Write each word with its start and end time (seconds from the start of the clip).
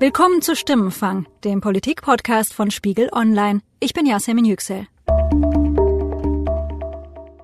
Willkommen 0.00 0.42
zu 0.42 0.54
Stimmenfang, 0.54 1.26
dem 1.42 1.60
Politikpodcast 1.60 2.54
von 2.54 2.70
Spiegel 2.70 3.08
Online. 3.10 3.62
Ich 3.80 3.94
bin 3.94 4.06
Yasemin 4.06 4.44
Yüksel. 4.44 4.86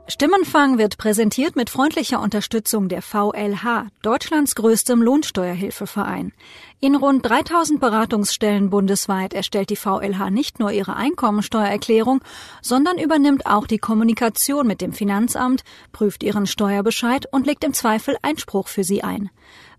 Stimmenfang 0.07 0.79
wird 0.79 0.97
präsentiert 0.97 1.57
mit 1.57 1.69
freundlicher 1.69 2.21
Unterstützung 2.21 2.89
der 2.89 3.03
VLH, 3.03 3.89
Deutschlands 4.03 4.55
größtem 4.55 5.03
Lohnsteuerhilfeverein. 5.03 6.33
In 6.79 6.95
rund 6.95 7.29
3000 7.29 7.81
Beratungsstellen 7.81 8.71
bundesweit 8.71 9.35
erstellt 9.35 9.71
die 9.71 9.77
VLH 9.77 10.31
nicht 10.31 10.61
nur 10.61 10.71
ihre 10.71 10.95
Einkommensteuererklärung, 10.95 12.21
sondern 12.63 12.99
übernimmt 12.99 13.47
auch 13.47 13.67
die 13.67 13.79
Kommunikation 13.79 14.69
mit 14.69 14.81
dem 14.81 14.93
Finanzamt, 14.93 15.65
prüft 15.91 16.23
ihren 16.23 16.47
Steuerbescheid 16.47 17.27
und 17.33 17.49
legt 17.49 17.65
im 17.65 17.75
Zweifel 17.75 18.17
Einspruch 18.23 18.69
für 18.69 18.85
sie 18.85 19.03
ein. 19.03 19.31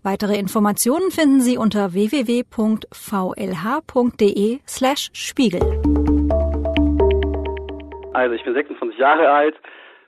Weitere 0.06 0.38
Informationen 0.38 1.10
finden 1.10 1.40
Sie 1.40 1.58
unter 1.58 1.92
www.vlh.de 1.92 2.48
slash 4.64 5.10
Spiegel. 5.12 5.60
Also 8.12 8.36
ich 8.36 8.44
bin 8.44 8.54
26 8.54 8.96
Jahre 9.00 9.28
alt, 9.28 9.56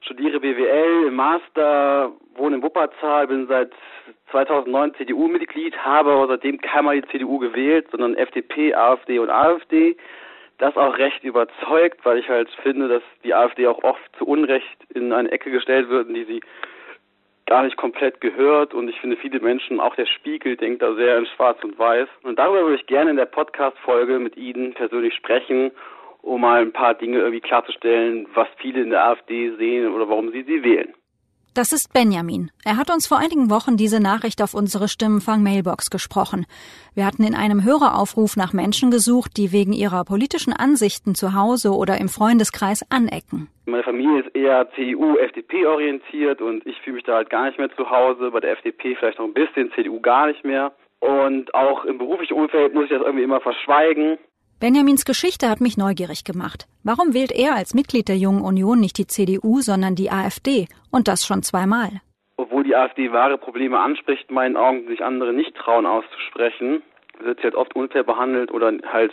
studiere 0.03 0.39
BWL 0.39 1.11
Master, 1.11 2.13
wohne 2.37 2.55
in 2.59 2.63
Wuppertal, 2.63 3.27
bin 3.27 3.49
seit 3.49 3.73
2009 4.31 4.95
CDU-Mitglied, 4.95 5.77
habe 5.79 6.13
aber 6.13 6.29
seitdem 6.29 6.61
keinmal 6.61 7.01
die 7.01 7.09
CDU 7.09 7.41
gewählt, 7.41 7.89
sondern 7.91 8.15
FDP, 8.15 8.75
AfD 8.75 9.19
und 9.19 9.31
AfD. 9.31 9.97
Das 10.59 10.77
auch 10.77 10.97
recht 10.97 11.25
überzeugt, 11.25 12.05
weil 12.05 12.19
ich 12.19 12.29
halt 12.29 12.49
finde, 12.63 12.87
dass 12.87 13.03
die 13.25 13.35
AfD 13.35 13.67
auch 13.67 13.83
oft 13.83 14.17
zu 14.17 14.27
Unrecht 14.27 14.79
in 14.95 15.13
eine 15.13 15.33
Ecke 15.33 15.51
gestellt 15.51 15.89
wird, 15.89 16.07
in 16.07 16.15
die 16.15 16.25
sie 16.25 16.41
gar 17.49 17.63
nicht 17.63 17.79
komplett 17.79 18.21
gehört 18.21 18.75
und 18.75 18.89
ich 18.89 19.01
finde 19.01 19.17
viele 19.17 19.41
Menschen, 19.41 19.81
auch 19.81 19.97
der 19.97 20.07
Spiegel 20.07 20.57
denkt 20.57 20.83
da 20.83 20.95
sehr 20.95 21.19
in 21.19 21.27
schwarz 21.27 21.59
und 21.65 21.79
weiß. 21.79 22.09
Und 22.23 22.39
darüber 22.39 22.63
würde 22.63 22.77
ich 22.77 22.87
gerne 22.87 23.11
in 23.11 23.17
der 23.17 23.25
Podcast-Folge 23.25 24.19
mit 24.19 24.37
Ihnen 24.37 24.75
persönlich 24.75 25.15
sprechen, 25.15 25.71
um 26.21 26.43
mal 26.43 26.61
ein 26.61 26.73
paar 26.73 26.95
Dinge 26.95 27.19
irgendwie 27.19 27.41
klarzustellen, 27.41 28.27
was 28.35 28.49
viele 28.59 28.83
in 28.83 28.91
der 28.91 29.03
AfD 29.05 29.57
sehen 29.57 29.93
oder 29.93 30.09
warum 30.09 30.31
sie 30.31 30.43
sie 30.43 30.63
wählen. 30.63 30.95
Das 31.59 31.73
ist 31.73 31.93
Benjamin. 31.93 32.53
Er 32.65 32.77
hat 32.77 32.89
uns 32.89 33.09
vor 33.09 33.19
einigen 33.19 33.51
Wochen 33.51 33.77
diese 33.77 34.01
Nachricht 34.01 34.41
auf 34.43 34.55
unsere 34.55 34.87
Stimmenfang-Mailbox 34.87 35.91
gesprochen. 35.91 36.47
Wir 36.95 37.05
hatten 37.05 37.25
in 37.25 37.35
einem 37.35 37.65
Höreraufruf 37.65 38.37
nach 38.37 38.53
Menschen 38.53 38.93
gesucht, 38.93 39.33
die 39.37 39.51
wegen 39.51 39.73
ihrer 39.73 40.05
politischen 40.05 40.53
Ansichten 40.53 41.17
zu 41.17 41.35
Hause 41.35 41.71
oder 41.71 41.99
im 41.99 42.09
Freundeskreis 42.09 42.87
anecken. 42.91 43.49
Meine 43.67 43.83
Familie 43.83 44.21
ist 44.21 44.37
eher 44.37 44.71
CDU, 44.77 45.17
FDP 45.17 45.67
orientiert 45.67 46.41
und 46.41 46.65
ich 46.65 46.81
fühle 46.83 46.95
mich 46.95 47.05
da 47.05 47.17
halt 47.17 47.29
gar 47.29 47.47
nicht 47.47 47.59
mehr 47.59 47.75
zu 47.75 47.91
Hause. 47.91 48.31
Bei 48.31 48.39
der 48.39 48.53
FDP 48.53 48.95
vielleicht 48.95 49.19
noch 49.19 49.27
ein 49.27 49.35
bisschen, 49.35 49.73
CDU 49.73 49.99
gar 50.01 50.29
nicht 50.29 50.45
mehr. 50.45 50.71
Und 51.01 51.53
auch 51.55 51.85
im 51.85 51.99
beruflichen 51.99 52.35
Umfeld 52.35 52.73
muss 52.73 52.85
ich 52.85 52.91
das 52.91 53.03
irgendwie 53.03 53.25
immer 53.25 53.41
verschweigen. 53.41 54.17
Benjamins 54.61 55.05
Geschichte 55.05 55.49
hat 55.49 55.61
mich 55.61 55.79
neugierig 55.79 56.25
gemacht. 56.25 56.67
Warum 56.83 57.15
wählt 57.15 57.31
er 57.31 57.55
als 57.55 57.75
Mitglied 57.75 58.09
der 58.09 58.17
Jungen 58.17 58.43
Union 58.43 58.81
nicht 58.81 58.99
die 58.99 59.07
CDU, 59.07 59.61
sondern 59.61 59.95
die 59.95 60.11
AfD? 60.11 60.67
Und 60.91 61.07
das 61.07 61.25
schon 61.25 61.45
zweimal. 61.45 62.01
Obwohl 62.37 62.65
die 62.65 62.75
AfD 62.75 63.13
wahre 63.13 63.39
Probleme 63.39 63.79
anspricht, 63.79 64.33
meinen 64.33 64.57
Augen 64.57 64.89
sich 64.89 65.05
andere 65.05 65.33
nicht 65.33 65.55
trauen 65.55 65.87
auszusprechen, 65.87 66.83
wird 67.21 67.39
sie 67.39 67.45
halt 67.45 67.55
oft 67.55 67.77
unfair 67.77 68.03
behandelt 68.03 68.51
oder 68.51 68.73
halt 68.93 69.13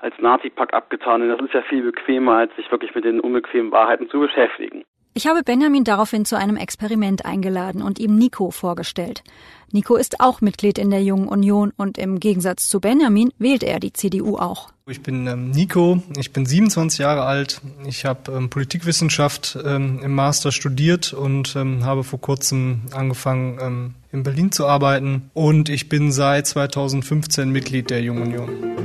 als 0.00 0.14
Nazi-Pack 0.18 0.74
abgetan. 0.74 1.22
Und 1.22 1.28
das 1.28 1.40
ist 1.40 1.54
ja 1.54 1.62
viel 1.62 1.84
bequemer, 1.84 2.38
als 2.38 2.56
sich 2.56 2.68
wirklich 2.72 2.96
mit 2.96 3.04
den 3.04 3.20
unbequemen 3.20 3.70
Wahrheiten 3.70 4.08
zu 4.08 4.18
beschäftigen. 4.18 4.82
Ich 5.16 5.28
habe 5.28 5.44
Benjamin 5.44 5.84
daraufhin 5.84 6.24
zu 6.24 6.36
einem 6.36 6.56
Experiment 6.56 7.24
eingeladen 7.24 7.82
und 7.82 8.00
ihm 8.00 8.16
Nico 8.16 8.50
vorgestellt. 8.50 9.22
Nico 9.70 9.94
ist 9.94 10.18
auch 10.18 10.40
Mitglied 10.40 10.76
in 10.76 10.90
der 10.90 11.04
Jungen 11.04 11.28
Union 11.28 11.72
und 11.76 11.98
im 11.98 12.18
Gegensatz 12.18 12.68
zu 12.68 12.80
Benjamin 12.80 13.32
wählt 13.38 13.62
er 13.62 13.78
die 13.78 13.92
CDU 13.92 14.38
auch. 14.38 14.70
Ich 14.88 15.02
bin 15.02 15.28
ähm, 15.28 15.52
Nico, 15.52 16.02
ich 16.16 16.32
bin 16.32 16.46
27 16.46 16.98
Jahre 16.98 17.22
alt. 17.22 17.60
Ich 17.86 18.04
habe 18.04 18.32
ähm, 18.32 18.50
Politikwissenschaft 18.50 19.56
ähm, 19.64 20.00
im 20.02 20.16
Master 20.16 20.50
studiert 20.50 21.12
und 21.12 21.54
habe 21.54 22.02
vor 22.02 22.20
kurzem 22.20 22.82
angefangen, 22.92 23.94
in 24.10 24.24
Berlin 24.24 24.50
zu 24.50 24.66
arbeiten. 24.66 25.30
Und 25.32 25.68
ich 25.68 25.88
bin 25.88 26.10
seit 26.10 26.48
2015 26.48 27.50
Mitglied 27.50 27.88
der 27.88 28.02
Jungen 28.02 28.22
Union. 28.22 28.84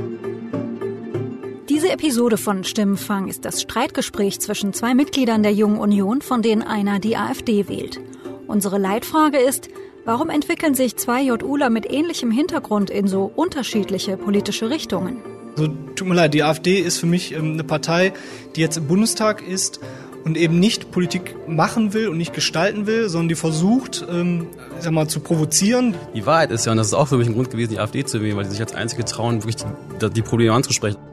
Diese 1.90 2.06
Episode 2.06 2.36
von 2.38 2.62
Stimmenfang 2.62 3.26
ist 3.26 3.44
das 3.44 3.62
Streitgespräch 3.62 4.38
zwischen 4.38 4.72
zwei 4.72 4.94
Mitgliedern 4.94 5.42
der 5.42 5.52
Jungen 5.52 5.76
Union, 5.76 6.22
von 6.22 6.40
denen 6.40 6.62
einer 6.62 7.00
die 7.00 7.16
AfD 7.16 7.68
wählt. 7.68 8.00
Unsere 8.46 8.78
Leitfrage 8.78 9.38
ist, 9.38 9.68
warum 10.04 10.30
entwickeln 10.30 10.76
sich 10.76 10.96
zwei 10.96 11.20
JUler 11.20 11.68
mit 11.68 11.90
ähnlichem 11.90 12.30
Hintergrund 12.30 12.90
in 12.90 13.08
so 13.08 13.24
unterschiedliche 13.34 14.16
politische 14.16 14.70
Richtungen? 14.70 15.16
So, 15.56 15.66
tut 15.96 16.06
mir 16.06 16.14
leid, 16.14 16.32
die 16.32 16.44
AfD 16.44 16.78
ist 16.78 16.98
für 16.98 17.06
mich 17.06 17.32
ähm, 17.32 17.54
eine 17.54 17.64
Partei, 17.64 18.12
die 18.54 18.60
jetzt 18.60 18.76
im 18.76 18.86
Bundestag 18.86 19.42
ist 19.42 19.80
und 20.24 20.36
eben 20.36 20.60
nicht 20.60 20.92
Politik 20.92 21.34
machen 21.48 21.92
will 21.92 22.06
und 22.06 22.18
nicht 22.18 22.34
gestalten 22.34 22.86
will, 22.86 23.08
sondern 23.08 23.30
die 23.30 23.34
versucht, 23.34 24.06
ähm, 24.08 24.46
sag 24.78 24.92
mal, 24.92 25.08
zu 25.08 25.18
provozieren. 25.18 25.96
Die 26.14 26.24
Wahrheit 26.24 26.52
ist 26.52 26.66
ja, 26.66 26.70
und 26.70 26.78
das 26.78 26.86
ist 26.86 26.94
auch 26.94 27.08
für 27.08 27.16
mich 27.16 27.26
ein 27.26 27.34
Grund 27.34 27.50
gewesen, 27.50 27.70
die 27.70 27.80
AfD 27.80 28.04
zu 28.04 28.22
wählen, 28.22 28.36
weil 28.36 28.44
sie 28.44 28.52
sich 28.52 28.60
als 28.60 28.76
einzige 28.76 29.04
trauen, 29.04 29.42
wirklich 29.42 29.56
die, 29.56 30.10
die 30.10 30.22
Probleme 30.22 30.54
anzusprechen. 30.54 31.09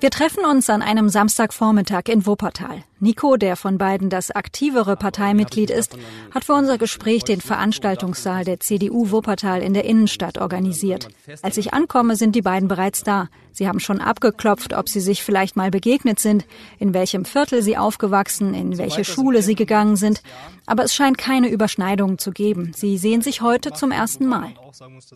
Wir 0.00 0.10
treffen 0.10 0.46
uns 0.46 0.70
an 0.70 0.80
einem 0.80 1.10
Samstagvormittag 1.10 2.08
in 2.08 2.24
Wuppertal. 2.24 2.84
Nico, 3.00 3.36
der 3.36 3.56
von 3.56 3.78
beiden 3.78 4.10
das 4.10 4.30
aktivere 4.30 4.96
Parteimitglied 4.96 5.70
ist, 5.70 5.96
hat 6.34 6.44
für 6.44 6.52
unser 6.52 6.76
Gespräch 6.78 7.24
den 7.24 7.40
Veranstaltungssaal 7.40 8.44
der 8.44 8.60
CDU 8.60 9.10
Wuppertal 9.10 9.62
in 9.62 9.72
der 9.74 9.84
Innenstadt 9.84 10.38
organisiert. 10.38 11.08
Als 11.42 11.56
ich 11.56 11.72
ankomme, 11.72 12.16
sind 12.16 12.34
die 12.34 12.42
beiden 12.42 12.68
bereits 12.68 13.02
da. 13.02 13.28
Sie 13.52 13.68
haben 13.68 13.80
schon 13.80 14.00
abgeklopft, 14.00 14.74
ob 14.74 14.88
sie 14.88 15.00
sich 15.00 15.22
vielleicht 15.22 15.56
mal 15.56 15.70
begegnet 15.70 16.20
sind, 16.20 16.44
in 16.78 16.94
welchem 16.94 17.24
Viertel 17.24 17.62
sie 17.62 17.76
aufgewachsen, 17.76 18.54
in 18.54 18.78
welche 18.78 19.04
Schule 19.04 19.42
sie 19.42 19.54
gegangen 19.54 19.96
sind. 19.96 20.22
Aber 20.66 20.84
es 20.84 20.94
scheint 20.94 21.18
keine 21.18 21.48
Überschneidungen 21.48 22.18
zu 22.18 22.30
geben. 22.30 22.72
Sie 22.76 22.96
sehen 22.96 23.22
sich 23.22 23.40
heute 23.40 23.72
zum 23.72 23.90
ersten 23.90 24.26
Mal. 24.26 24.54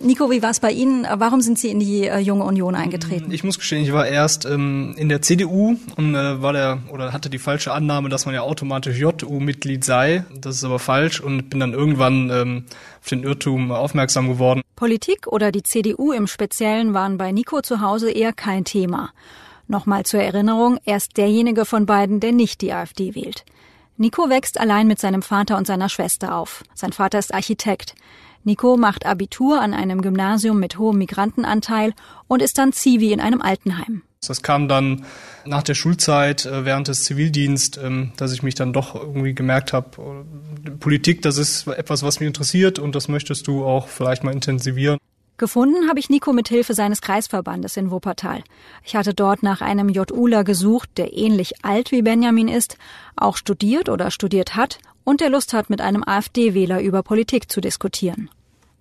Nico, 0.01 0.31
wie 0.31 0.43
war 0.43 0.51
es 0.51 0.59
bei 0.59 0.73
Ihnen? 0.73 1.07
Warum 1.17 1.41
sind 1.43 1.59
Sie 1.59 1.69
in 1.69 1.79
die 1.79 2.07
äh, 2.07 2.19
Junge 2.19 2.45
Union 2.45 2.75
eingetreten? 2.75 3.31
Ich 3.31 3.45
muss 3.45 3.59
gestehen, 3.59 3.85
ich 3.85 3.93
war 3.93 4.07
erst 4.07 4.47
ähm, 4.47 4.74
in 4.97 5.09
der 5.09 5.23
CDU 5.23 5.77
und 5.97 6.15
äh, 6.15 6.43
war 6.43 6.53
der 6.53 6.79
oder 6.91 7.13
hatte 7.13 7.31
die 7.31 7.39
falsche 7.39 7.73
Annahme, 7.73 8.09
dass 8.09 8.27
man 8.27 8.35
ja 8.35 8.43
automatisch 8.43 8.99
JU-Mitglied 8.99 9.85
sei. 9.85 10.25
Das 10.41 10.57
ist 10.57 10.65
aber 10.65 10.79
falsch 10.79 11.21
und 11.21 11.51
bin 11.51 11.61
dann 11.61 11.73
irgendwann 11.73 12.31
ähm, 12.31 12.65
auf 13.01 13.09
den 13.09 13.23
Irrtum 13.23 13.73
aufmerksam 13.73 14.29
geworden. 14.29 14.63
Politik 14.77 15.27
oder 15.27 15.53
die 15.53 15.63
CDU 15.63 16.13
im 16.13 16.27
Speziellen 16.27 16.95
waren 16.95 17.17
bei 17.19 17.33
Nico 17.33 17.61
zu 17.63 17.81
Hause 17.81 18.11
eher 18.11 18.33
kein 18.33 18.65
Thema. 18.65 19.11
Nochmal 19.67 20.05
zur 20.05 20.21
Erinnerung, 20.21 20.79
er 20.85 20.99
ist 20.99 21.17
derjenige 21.17 21.65
von 21.65 21.87
beiden, 21.87 22.21
der 22.21 22.33
nicht 22.33 22.61
die 22.61 22.73
AfD 22.73 23.15
wählt. 23.15 23.45
Nico 23.97 24.29
wächst 24.29 24.59
allein 24.59 24.87
mit 24.87 24.99
seinem 24.99 25.23
Vater 25.23 25.57
und 25.57 25.67
seiner 25.67 25.89
Schwester 25.89 26.35
auf. 26.35 26.65
Sein 26.75 26.93
Vater 26.93 27.19
ist 27.19 27.33
Architekt. 27.33 27.95
Nico 28.43 28.77
macht 28.77 29.07
Abitur 29.07 29.61
an 29.61 29.73
einem 29.73 30.03
Gymnasium 30.03 30.59
mit 30.61 30.79
hohem 30.79 30.99
Migrantenanteil 30.99 31.95
und 32.29 32.43
ist 32.43 32.59
dann 32.59 32.73
Zivi 32.73 33.13
in 33.13 33.21
einem 33.21 33.41
Altenheim. 33.41 34.03
Das 34.27 34.43
kam 34.43 34.69
dann 34.69 35.05
nach 35.45 35.63
der 35.63 35.75
Schulzeit, 35.75 36.47
äh, 36.47 36.65
während 36.65 36.89
des 36.89 37.05
Zivildienst, 37.05 37.79
ähm, 37.83 38.13
dass 38.17 38.33
ich 38.33 38.43
mich 38.43 38.55
dann 38.55 38.73
doch 38.73 38.95
irgendwie 38.95 39.35
gemerkt 39.35 39.73
habe, 39.73 40.25
äh, 40.67 40.71
Politik, 40.71 41.23
das 41.23 41.39
ist 41.39 41.67
etwas, 41.67 42.03
was 42.03 42.21
mich 42.21 42.27
interessiert 42.27 42.79
und 42.79 42.95
das 42.95 43.09
möchtest 43.09 43.47
du 43.47 43.65
auch 43.65 43.89
vielleicht 43.89 44.25
mal 44.25 44.33
intensivieren. 44.33 44.99
Gefunden 45.37 45.89
habe 45.89 45.99
ich 45.99 46.11
Nico 46.11 46.33
mit 46.33 46.49
Hilfe 46.49 46.75
seines 46.75 47.01
Kreisverbandes 47.01 47.77
in 47.77 47.91
Wuppertal. 47.91 48.45
Ich 48.85 48.95
hatte 48.95 49.15
dort 49.15 49.43
nach 49.43 49.63
einem 49.63 49.89
JUler 49.89 50.45
gesucht, 50.45 50.91
der 50.97 51.13
ähnlich 51.13 51.65
alt 51.65 51.91
wie 51.91 52.03
Benjamin 52.03 52.47
ist, 52.47 52.79
auch 53.17 53.37
studiert 53.37 53.89
oder 53.89 54.13
studiert 54.13 54.55
hat 54.55 54.79
und 55.03 55.21
der 55.21 55.31
Lust 55.31 55.53
hat, 55.53 55.71
mit 55.71 55.81
einem 55.81 56.05
AfD-Wähler 56.07 56.81
über 56.81 57.03
Politik 57.03 57.51
zu 57.51 57.61
diskutieren. 57.61 58.31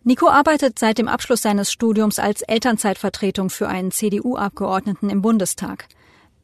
Nico 0.06 0.28
arbeitet 0.28 0.80
seit 0.80 0.98
dem 0.98 1.08
Abschluss 1.08 1.42
seines 1.44 1.72
Studiums 1.72 2.20
als 2.20 2.42
Elternzeitvertretung 2.42 3.50
für 3.50 3.70
einen 3.70 3.92
CDU-Abgeordneten 3.92 5.10
im 5.10 5.22
Bundestag. 5.22 5.88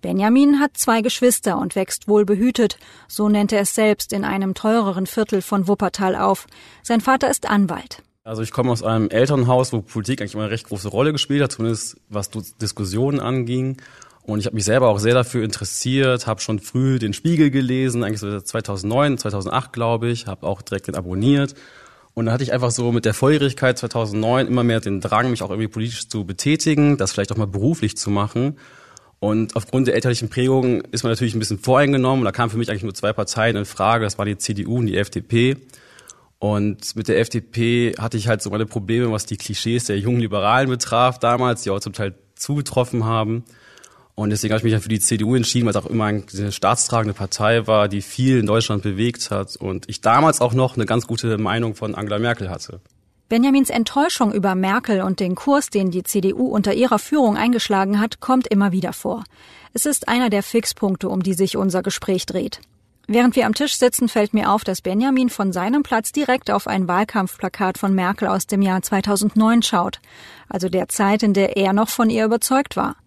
Benjamin 0.01 0.61
hat 0.61 0.77
zwei 0.77 1.01
Geschwister 1.01 1.57
und 1.57 1.75
wächst 1.75 2.07
wohl 2.07 2.23
behütet, 2.23 2.77
so 3.09 3.27
nennt 3.27 3.51
er 3.51 3.59
es 3.59 3.75
selbst 3.75 4.13
in 4.13 4.23
einem 4.23 4.53
teureren 4.53 5.07
Viertel 5.07 5.41
von 5.41 5.67
Wuppertal 5.67 6.15
auf. 6.15 6.47
Sein 6.83 7.01
Vater 7.01 7.29
ist 7.29 7.50
Anwalt. 7.50 8.01
Also 8.23 8.44
ich 8.44 8.51
komme 8.51 8.71
aus 8.71 8.81
einem 8.81 9.09
Elternhaus, 9.09 9.73
wo 9.73 9.81
Politik 9.81 10.21
eigentlich 10.21 10.35
immer 10.35 10.44
eine 10.44 10.51
recht 10.51 10.67
große 10.67 10.88
Rolle 10.88 11.12
gespielt 11.12 11.44
hat, 11.44 11.51
zumindest 11.51 11.97
was 12.07 12.29
Diskussionen 12.62 13.19
anging. 13.19 13.81
Und 14.23 14.39
ich 14.39 14.45
habe 14.45 14.55
mich 14.55 14.65
selber 14.65 14.88
auch 14.88 15.00
sehr 15.00 15.15
dafür 15.15 15.44
interessiert, 15.44 16.27
habe 16.27 16.39
schon 16.39 16.59
früh 16.59 16.97
den 16.97 17.12
Spiegel 17.12 17.50
gelesen, 17.50 18.05
eigentlich 18.05 18.19
so 18.21 18.39
2009, 18.39 19.17
2008 19.17 19.73
glaube 19.73 20.09
ich, 20.09 20.27
habe 20.27 20.47
auch 20.47 20.62
direkt 20.62 20.88
den 20.88 20.95
abonniert. 20.95 21.55
Und 22.19 22.25
da 22.25 22.33
hatte 22.33 22.44
ich 22.44 22.51
einfach 22.51 22.71
so 22.71 22.92
mit 22.92 23.06
der 23.06 23.13
Feurigkeit 23.13 23.77
2009 23.77 24.48
immer 24.48 24.66
mehr 24.66 24.81
den 24.81 25.00
Drang, 25.00 25.31
mich 25.31 25.42
auch 25.42 25.51
irgendwie 25.51 25.69
politisch 25.69 26.10
zu 26.10 26.25
betätigen, 26.25 26.98
das 26.98 27.13
vielleicht 27.13 27.31
auch 27.31 27.38
mal 27.38 27.48
beruflich 27.48 27.95
zu 27.95 28.10
machen. 28.10 28.57
Und 29.21 29.56
aufgrund 29.56 29.88
der 29.88 29.95
elterlichen 29.95 30.27
Prägung 30.27 30.81
ist 30.92 31.04
man 31.04 31.13
natürlich 31.13 31.33
ein 31.33 31.39
bisschen 31.39 31.60
voreingenommen. 31.60 32.25
Da 32.25 32.33
kamen 32.33 32.50
für 32.50 32.57
mich 32.57 32.69
eigentlich 32.69 32.83
nur 32.83 32.94
zwei 32.94 33.13
Parteien 33.13 33.56
in 33.56 33.63
Frage, 33.63 34.04
das 34.04 34.18
war 34.18 34.25
die 34.25 34.38
CDU 34.38 34.80
und 34.80 34.88
die 34.88 34.98
FDP. 34.98 35.56
Und 36.39 36.94
mit 36.98 37.07
der 37.07 37.21
FDP 37.21 37.94
hatte 37.98 38.18
ich 38.18 38.27
halt 38.27 38.42
so 38.42 38.50
meine 38.50 38.65
Probleme, 38.65 39.10
was 39.13 39.25
die 39.25 39.38
Klischees 39.38 39.86
der 39.86 39.98
jungen 39.98 40.19
Liberalen 40.19 40.69
betraf 40.69 41.19
damals, 41.19 41.62
die 41.62 41.69
auch 41.69 41.80
zum 41.80 41.94
Teil 41.94 42.15
zugetroffen 42.36 43.06
haben. 43.06 43.45
Und 44.19 44.31
deswegen 44.31 44.51
habe 44.51 44.57
ich 44.57 44.63
mich 44.66 44.74
dann 44.74 44.81
für 44.81 44.89
die 44.89 45.00
CDU 45.00 45.33
entschieden, 45.33 45.66
weil 45.66 45.71
es 45.71 45.77
auch 45.77 45.86
immer 45.86 46.07
eine 46.07 46.51
staatstragende 46.51 47.13
Partei 47.13 47.68
war, 47.68 47.88
die 47.88 48.01
viel 48.01 48.39
in 48.39 48.48
Deutschland 48.48 48.83
bewegt 48.83 49.31
hat 49.31 49.56
und 49.56 49.88
ich 49.88 50.01
damals 50.01 50.42
auch 50.42 50.51
noch 50.51 50.75
eine 50.75 50.86
ganz 50.86 51.07
gute 51.07 51.38
Meinung 51.38 51.74
von 51.74 51.95
Angela 51.95 52.19
Merkel 52.19 52.50
hatte. 52.50 52.81
Benjamins 53.30 53.69
Enttäuschung 53.69 54.33
über 54.33 54.56
Merkel 54.56 55.04
und 55.04 55.21
den 55.21 55.36
Kurs, 55.36 55.69
den 55.69 55.89
die 55.89 56.04
CDU 56.04 56.48
unter 56.48 56.74
ihrer 56.74 57.00
Führung 57.00 57.38
eingeschlagen 57.38 58.01
hat, 58.01 58.19
kommt 58.19 58.45
immer 58.48 58.74
wieder 58.74 58.92
vor. 58.92 59.24
Es 59.71 59.86
ist 59.86 60.10
einer 60.10 60.30
der 60.30 60.44
Fixpunkte, 60.44 61.07
um 61.07 61.24
die 61.24 61.33
sich 61.33 61.56
unser 61.56 61.81
Gespräch 61.81 62.25
dreht. 62.25 62.60
Während 63.07 63.38
wir 63.38 63.45
am 63.45 63.54
Tisch 63.54 63.77
sitzen, 63.77 64.10
fällt 64.10 64.33
mir 64.33 64.51
auf, 64.51 64.65
dass 64.65 64.81
Benjamin 64.81 65.30
von 65.30 65.54
seinem 65.54 65.81
Platz 65.81 66.12
direkt 66.12 66.51
auf 66.51 66.68
ein 66.68 66.89
Wahlkampfplakat 66.89 67.77
von 67.77 67.95
Merkel 67.95 68.27
aus 68.27 68.48
dem 68.48 68.62
Jahr 68.62 68.81
2009 68.81 69.62
schaut, 69.62 70.01
also 70.50 70.68
der 70.68 70.89
Zeit, 70.89 71.24
in 71.24 71.33
der 71.33 71.56
er 71.56 71.72
noch 71.72 71.88
von 71.88 72.10
ihr 72.10 72.25
überzeugt 72.25 72.75
war. 72.75 72.98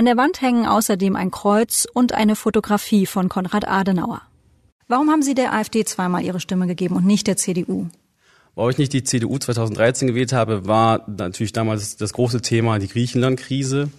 An 0.00 0.06
der 0.06 0.16
Wand 0.16 0.40
hängen 0.40 0.64
außerdem 0.64 1.14
ein 1.14 1.30
Kreuz 1.30 1.86
und 1.92 2.14
eine 2.14 2.34
Fotografie 2.34 3.04
von 3.04 3.28
Konrad 3.28 3.68
Adenauer. 3.68 4.22
Warum 4.88 5.10
haben 5.10 5.20
Sie 5.20 5.34
der 5.34 5.52
AfD 5.52 5.84
zweimal 5.84 6.24
Ihre 6.24 6.40
Stimme 6.40 6.66
gegeben 6.66 6.96
und 6.96 7.04
nicht 7.04 7.26
der 7.26 7.36
CDU? 7.36 7.86
Warum 8.54 8.70
ich 8.70 8.78
nicht 8.78 8.94
die 8.94 9.04
CDU 9.04 9.36
2013 9.36 10.08
gewählt 10.08 10.32
habe, 10.32 10.66
war 10.66 11.04
natürlich 11.06 11.52
damals 11.52 11.98
das 11.98 12.14
große 12.14 12.40
Thema 12.40 12.78
die 12.78 12.88
Griechenland-Krise. 12.88 13.90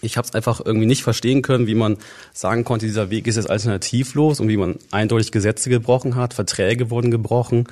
Ich 0.00 0.16
habe 0.16 0.28
es 0.28 0.32
einfach 0.32 0.64
irgendwie 0.64 0.86
nicht 0.86 1.02
verstehen 1.02 1.42
können, 1.42 1.66
wie 1.66 1.74
man 1.74 1.96
sagen 2.32 2.62
konnte, 2.62 2.86
dieser 2.86 3.10
Weg 3.10 3.26
ist 3.26 3.34
jetzt 3.34 3.50
alternativlos 3.50 4.38
und 4.38 4.46
wie 4.46 4.56
man 4.56 4.76
eindeutig 4.92 5.32
Gesetze 5.32 5.70
gebrochen 5.70 6.14
hat, 6.14 6.34
Verträge 6.34 6.88
wurden 6.88 7.10
gebrochen 7.10 7.66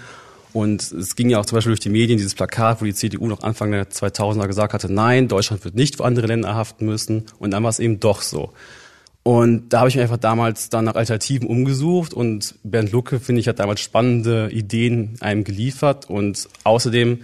und 0.52 0.82
es 0.82 1.14
ging 1.14 1.30
ja 1.30 1.38
auch 1.38 1.46
zum 1.46 1.56
Beispiel 1.56 1.70
durch 1.70 1.80
die 1.80 1.90
Medien 1.90 2.18
dieses 2.18 2.34
Plakat, 2.34 2.80
wo 2.80 2.84
die 2.84 2.94
CDU 2.94 3.26
noch 3.28 3.42
Anfang 3.42 3.70
der 3.70 3.88
2000er 3.88 4.46
gesagt 4.46 4.74
hatte, 4.74 4.92
nein, 4.92 5.28
Deutschland 5.28 5.64
wird 5.64 5.76
nicht 5.76 5.96
für 5.96 6.04
andere 6.04 6.26
Länder 6.26 6.54
haften 6.54 6.86
müssen. 6.86 7.26
Und 7.38 7.52
dann 7.52 7.62
war 7.62 7.70
es 7.70 7.78
eben 7.78 8.00
doch 8.00 8.22
so. 8.22 8.52
Und 9.22 9.68
da 9.68 9.80
habe 9.80 9.90
ich 9.90 9.96
mir 9.96 10.02
einfach 10.02 10.16
damals 10.16 10.70
dann 10.70 10.86
nach 10.86 10.94
Alternativen 10.94 11.46
umgesucht 11.46 12.14
und 12.14 12.54
Bernd 12.64 12.90
Lucke, 12.90 13.20
finde 13.20 13.40
ich, 13.40 13.48
hat 13.48 13.58
damals 13.58 13.80
spannende 13.80 14.50
Ideen 14.50 15.16
einem 15.20 15.44
geliefert 15.44 16.08
und 16.08 16.48
außerdem 16.64 17.20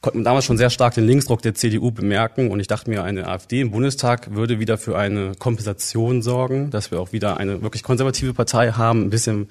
konnte 0.00 0.18
man 0.18 0.24
damals 0.24 0.44
schon 0.44 0.58
sehr 0.58 0.70
stark 0.70 0.94
den 0.94 1.04
Linksdruck 1.04 1.42
der 1.42 1.56
CDU 1.56 1.90
bemerken 1.90 2.52
und 2.52 2.60
ich 2.60 2.68
dachte 2.68 2.88
mir, 2.88 3.02
eine 3.02 3.26
AfD 3.26 3.62
im 3.62 3.72
Bundestag 3.72 4.32
würde 4.36 4.60
wieder 4.60 4.78
für 4.78 4.96
eine 4.96 5.32
Kompensation 5.36 6.22
sorgen, 6.22 6.70
dass 6.70 6.92
wir 6.92 7.00
auch 7.00 7.12
wieder 7.12 7.36
eine 7.36 7.62
wirklich 7.62 7.82
konservative 7.82 8.32
Partei 8.32 8.70
haben, 8.70 9.02
ein 9.02 9.10
bisschen 9.10 9.48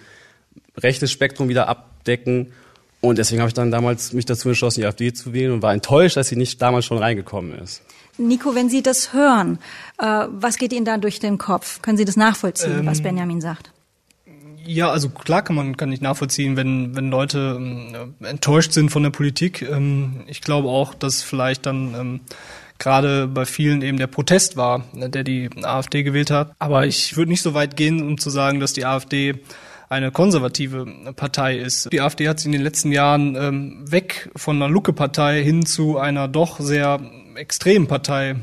rechtes 0.77 1.11
Spektrum 1.11 1.49
wieder 1.49 1.67
abdecken 1.67 2.53
und 3.01 3.17
deswegen 3.17 3.41
habe 3.41 3.49
ich 3.49 3.53
dann 3.53 3.71
damals 3.71 4.13
mich 4.13 4.25
dazu 4.25 4.49
entschlossen, 4.49 4.81
die 4.81 4.85
AfD 4.87 5.13
zu 5.13 5.33
wählen 5.33 5.51
und 5.53 5.61
war 5.61 5.73
enttäuscht, 5.73 6.17
dass 6.17 6.29
sie 6.29 6.35
nicht 6.35 6.61
damals 6.61 6.85
schon 6.85 6.97
reingekommen 6.97 7.57
ist. 7.59 7.81
Nico, 8.17 8.55
wenn 8.55 8.69
Sie 8.69 8.81
das 8.81 9.13
hören, 9.13 9.59
äh, 9.99 10.25
was 10.29 10.57
geht 10.57 10.73
Ihnen 10.73 10.85
da 10.85 10.97
durch 10.97 11.19
den 11.19 11.37
Kopf? 11.37 11.81
Können 11.81 11.97
Sie 11.97 12.05
das 12.05 12.17
nachvollziehen, 12.17 12.79
ähm, 12.79 12.85
was 12.87 13.01
Benjamin 13.01 13.41
sagt? 13.41 13.71
Ja, 14.65 14.89
also 14.89 15.09
klar 15.09 15.43
kann 15.43 15.55
man 15.55 15.77
kann 15.77 15.91
ich 15.91 16.01
nachvollziehen, 16.01 16.57
wenn 16.57 16.95
wenn 16.95 17.09
Leute 17.09 17.55
ähm, 17.57 18.15
enttäuscht 18.21 18.73
sind 18.73 18.89
von 18.89 19.03
der 19.03 19.11
Politik. 19.11 19.61
Ähm, 19.61 20.23
ich 20.27 20.41
glaube 20.41 20.67
auch, 20.67 20.93
dass 20.93 21.21
vielleicht 21.21 21.65
dann 21.65 21.93
ähm, 21.93 22.19
gerade 22.79 23.27
bei 23.27 23.45
vielen 23.45 23.81
eben 23.81 23.97
der 23.97 24.07
Protest 24.07 24.57
war, 24.57 24.83
der 24.93 25.23
die 25.23 25.49
AfD 25.63 26.03
gewählt 26.03 26.31
hat. 26.31 26.53
Aber 26.59 26.85
ich 26.85 27.15
würde 27.17 27.31
nicht 27.31 27.41
so 27.41 27.53
weit 27.53 27.77
gehen, 27.77 28.01
um 28.01 28.17
zu 28.17 28.29
sagen, 28.29 28.59
dass 28.59 28.73
die 28.73 28.85
AfD 28.85 29.35
eine 29.89 30.11
konservative 30.11 30.85
Partei 31.15 31.57
ist. 31.57 31.91
Die 31.91 32.01
AfD 32.01 32.27
hat 32.27 32.39
sich 32.39 32.47
in 32.47 32.51
den 32.51 32.61
letzten 32.61 32.91
Jahren 32.91 33.35
ähm, 33.35 33.91
weg 33.91 34.29
von 34.35 34.57
einer 34.57 34.69
Lucke-Partei 34.69 35.43
hin 35.43 35.65
zu 35.65 35.97
einer 35.97 36.27
doch 36.27 36.59
sehr 36.59 36.99
extremen 37.35 37.87
Partei 37.87 38.35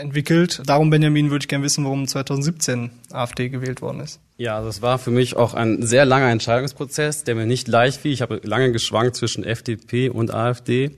entwickelt. 0.00 0.62
Darum, 0.66 0.90
Benjamin, 0.90 1.30
würde 1.30 1.44
ich 1.44 1.48
gerne 1.48 1.64
wissen, 1.64 1.84
warum 1.84 2.06
2017 2.06 2.90
AfD 3.12 3.48
gewählt 3.48 3.82
worden 3.82 4.00
ist. 4.00 4.20
Ja, 4.38 4.62
das 4.62 4.82
war 4.82 4.98
für 4.98 5.10
mich 5.10 5.36
auch 5.36 5.54
ein 5.54 5.82
sehr 5.82 6.04
langer 6.04 6.30
Entscheidungsprozess, 6.30 7.24
der 7.24 7.34
mir 7.34 7.46
nicht 7.46 7.68
leicht 7.68 8.00
fiel. 8.00 8.12
Ich 8.12 8.22
habe 8.22 8.40
lange 8.42 8.72
geschwankt 8.72 9.16
zwischen 9.16 9.44
FDP 9.44 10.08
und 10.08 10.32
AfD. 10.32 10.92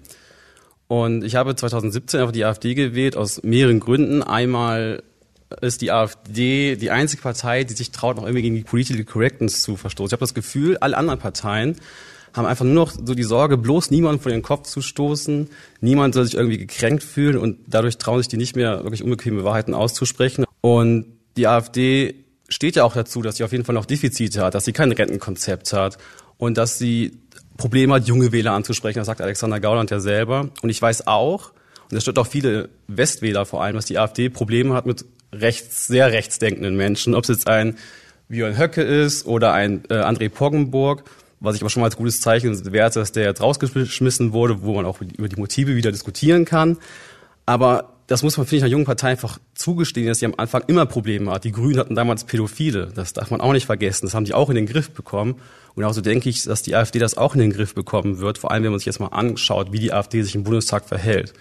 Und 0.89 1.23
ich 1.23 1.37
habe 1.37 1.55
2017 1.55 2.21
einfach 2.21 2.33
die 2.33 2.45
AfD 2.45 2.75
gewählt 2.75 3.17
aus 3.17 3.43
mehreren 3.43 3.79
Gründen. 3.79 4.23
Einmal 4.23 5.03
ist 5.61 5.81
die 5.81 5.91
AfD 5.91 6.77
die 6.77 6.91
einzige 6.91 7.23
Partei, 7.23 7.65
die 7.65 7.75
sich 7.75 7.91
traut, 7.91 8.17
noch 8.17 8.25
irgendwie 8.25 8.43
gegen 8.43 8.55
die 8.55 8.63
Political 8.63 9.05
Correctness 9.05 9.63
zu 9.63 9.77
verstoßen. 9.77 10.09
Ich 10.09 10.13
habe 10.13 10.21
das 10.21 10.35
Gefühl, 10.35 10.77
alle 10.79 10.97
anderen 10.97 11.19
Parteien 11.19 11.77
haben 12.35 12.47
einfach 12.47 12.65
nur 12.65 12.75
noch 12.75 12.91
so 12.91 13.15
die 13.15 13.23
Sorge, 13.23 13.57
bloß 13.57 13.91
niemanden 13.91 14.21
vor 14.21 14.31
den 14.31 14.43
Kopf 14.43 14.69
zu 14.69 14.83
stoßen. 14.83 15.49
Niemand 15.81 16.15
soll 16.15 16.25
sich 16.25 16.35
irgendwie 16.35 16.59
gekränkt 16.59 17.03
fühlen 17.03 17.39
und 17.39 17.59
dadurch 17.67 17.97
trauen 17.99 18.19
sich 18.19 18.29
die 18.29 18.37
nicht 18.37 18.57
mehr 18.57 18.85
wirklich 18.85 19.03
unbequeme 19.03 19.45
Wahrheiten 19.45 19.75
auszusprechen. 19.75 20.45
Und 20.61 21.07
die 21.37 21.47
AfD 21.47 22.15
steht 22.49 22.77
ja 22.77 22.85
auch 22.85 22.95
dazu, 22.95 23.23
dass 23.23 23.37
sie 23.37 23.45
auf 23.45 23.53
jeden 23.53 23.65
Fall 23.65 23.75
noch 23.75 23.87
Defizite 23.87 24.43
hat, 24.43 24.55
dass 24.55 24.65
sie 24.65 24.73
kein 24.73 24.93
Rentenkonzept 24.93 25.73
hat 25.73 25.99
und 26.37 26.59
dass 26.59 26.79
sie 26.79 27.19
Probleme 27.57 27.95
hat, 27.95 28.07
junge 28.07 28.33
Wähler 28.33 28.53
anzusprechen. 28.53 28.99
Das 28.99 29.07
sagt 29.07 29.21
Alexander 29.21 29.61
Gauland 29.61 29.91
ja 29.91 30.01
selber. 30.01 30.51
Und 30.63 30.71
ich 30.71 30.81
weiß 30.81 31.07
auch, 31.07 31.53
und 31.91 31.95
das 31.95 32.03
stört 32.03 32.19
auch 32.19 32.27
viele 32.27 32.69
Westwähler 32.87 33.47
vor 33.47 33.63
allem, 33.63 33.75
dass 33.75 33.87
die 33.87 33.99
AfD 33.99 34.29
Probleme 34.29 34.75
hat 34.75 34.87
mit 34.87 35.05
rechts, 35.33 35.87
sehr 35.87 36.13
rechtsdenkenden 36.13 36.77
Menschen, 36.77 37.15
ob 37.15 37.25
es 37.25 37.29
jetzt 37.29 37.49
ein 37.49 37.77
Björn 38.29 38.59
Höcke 38.59 38.83
ist 38.83 39.27
oder 39.27 39.53
ein 39.53 39.85
äh, 39.89 39.95
André 39.95 40.29
Poggenburg, 40.29 41.05
was 41.41 41.57
ich 41.57 41.63
aber 41.63 41.71
schon 41.71 41.81
mal 41.81 41.87
als 41.87 41.97
gutes 41.97 42.21
Zeichen 42.21 42.73
werte, 42.73 42.99
dass 42.99 43.13
der 43.13 43.25
jetzt 43.25 43.41
rausgeschmissen 43.41 44.33
wurde, 44.33 44.63
wo 44.63 44.75
man 44.75 44.85
auch 44.85 45.01
über 45.01 45.29
die 45.29 45.37
Motive 45.37 45.77
wieder 45.77 45.93
diskutieren 45.93 46.45
kann. 46.45 46.79
Aber 47.47 47.95
das 48.09 48.23
muss 48.23 48.37
man, 48.39 48.47
finde 48.47 48.57
ich, 48.57 48.63
einer 48.65 48.73
jungen 48.73 48.87
Partei 48.87 49.11
einfach 49.11 49.39
zugestehen, 49.55 50.07
dass 50.07 50.19
sie 50.19 50.27
am 50.27 50.35
Anfang 50.39 50.63
immer 50.67 50.87
Probleme 50.87 51.31
hat. 51.31 51.45
Die 51.45 51.53
Grünen 51.53 51.79
hatten 51.79 51.95
damals 51.95 52.25
Pädophile. 52.25 52.91
Das 52.95 53.13
darf 53.13 53.31
man 53.31 53.43
auch 53.43 53.53
nicht 53.53 53.67
vergessen. 53.67 54.07
Das 54.07 54.15
haben 54.15 54.25
die 54.25 54.33
auch 54.33 54.49
in 54.49 54.57
den 54.57 54.67
Griff 54.67 54.91
bekommen. 54.91 55.37
Und 55.75 55.85
auch 55.85 55.93
so 55.93 56.01
denke 56.01 56.29
ich, 56.31 56.43
dass 56.43 56.63
die 56.63 56.75
AfD 56.75 56.99
das 56.99 57.19
auch 57.19 57.35
in 57.35 57.41
den 57.41 57.53
Griff 57.53 57.75
bekommen 57.75 58.19
wird. 58.19 58.39
Vor 58.39 58.51
allem, 58.51 58.65
wenn 58.65 58.71
man 58.71 58.79
sich 58.81 58.87
jetzt 58.87 58.99
mal 58.99 59.09
anschaut, 59.09 59.73
wie 59.73 59.79
die 59.79 59.93
AfD 59.93 60.23
sich 60.23 60.35
im 60.35 60.43
Bundestag 60.43 60.87
verhält. 60.87 61.35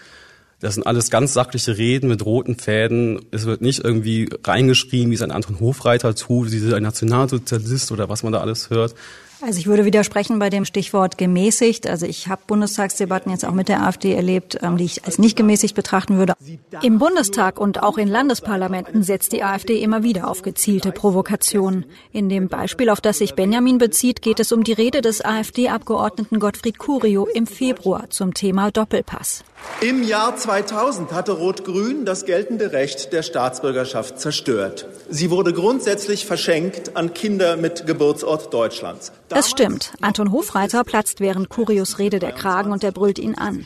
Das 0.59 0.73
sind 0.73 0.87
alles 0.87 1.11
ganz 1.11 1.33
sachliche 1.33 1.77
Reden 1.77 2.09
mit 2.09 2.25
roten 2.25 2.55
Fäden. 2.55 3.19
Es 3.31 3.45
wird 3.45 3.61
nicht 3.61 3.83
irgendwie 3.83 4.29
reingeschrieben, 4.43 5.11
wie 5.11 5.15
es 5.15 5.21
ein 5.21 5.31
Anton 5.31 5.59
Hofreiter 5.59 6.15
tut, 6.15 6.51
wie 6.51 6.73
ein 6.73 6.83
Nationalsozialist 6.83 7.91
oder 7.91 8.09
was 8.09 8.23
man 8.23 8.33
da 8.33 8.39
alles 8.39 8.71
hört. 8.71 8.95
Also 9.41 9.59
ich 9.59 9.67
würde 9.67 9.85
widersprechen 9.85 10.39
bei 10.39 10.49
dem 10.49 10.65
Stichwort 10.65 11.17
gemäßigt. 11.17 11.87
Also 11.87 12.05
ich 12.05 12.27
habe 12.27 12.41
Bundestagsdebatten 12.47 13.31
jetzt 13.31 13.45
auch 13.45 13.53
mit 13.53 13.69
der 13.69 13.83
AfD 13.83 14.13
erlebt, 14.13 14.57
ähm, 14.61 14.77
die 14.77 14.85
ich 14.85 15.05
als 15.05 15.19
nicht 15.19 15.37
gemäßigt 15.37 15.75
betrachten 15.75 16.17
würde. 16.17 16.33
Im 16.81 16.97
Bundestag 16.97 17.59
und 17.59 17.83
auch 17.83 17.97
in 17.97 18.07
Landesparlamenten 18.07 19.03
setzt 19.03 19.33
die 19.33 19.43
AfD 19.43 19.81
immer 19.81 20.01
wieder 20.01 20.27
auf 20.27 20.41
gezielte 20.41 20.91
Provokationen. 20.91 21.85
In 22.11 22.29
dem 22.29 22.47
Beispiel, 22.47 22.89
auf 22.89 23.01
das 23.01 23.19
sich 23.19 23.35
Benjamin 23.35 23.77
bezieht, 23.77 24.21
geht 24.21 24.39
es 24.39 24.51
um 24.51 24.63
die 24.63 24.73
Rede 24.73 25.01
des 25.01 25.23
AfD-Abgeordneten 25.23 26.39
Gottfried 26.39 26.79
Curio 26.79 27.27
im 27.27 27.45
Februar 27.45 28.09
zum 28.09 28.33
Thema 28.33 28.71
Doppelpass. 28.71 29.43
Im 29.81 30.03
Jahr 30.03 30.35
2000 30.35 31.11
hatte 31.11 31.33
Rot-Grün 31.33 32.05
das 32.05 32.25
geltende 32.25 32.71
Recht 32.71 33.13
der 33.13 33.21
Staatsbürgerschaft 33.21 34.19
zerstört. 34.19 34.87
Sie 35.09 35.29
wurde 35.29 35.53
grundsätzlich 35.53 36.25
verschenkt 36.25 36.95
an 36.95 37.13
Kinder 37.13 37.57
mit 37.57 37.85
Geburtsort 37.85 38.53
Deutschlands. 38.53 39.11
Es 39.29 39.49
stimmt. 39.49 39.93
Anton 40.01 40.31
Hofreiter 40.31 40.83
platzt 40.83 41.19
während 41.19 41.49
Curios 41.49 41.99
Rede 41.99 42.19
der 42.19 42.31
Kragen 42.31 42.71
und 42.71 42.83
er 42.83 42.91
brüllt 42.91 43.19
ihn 43.19 43.35
an. 43.35 43.65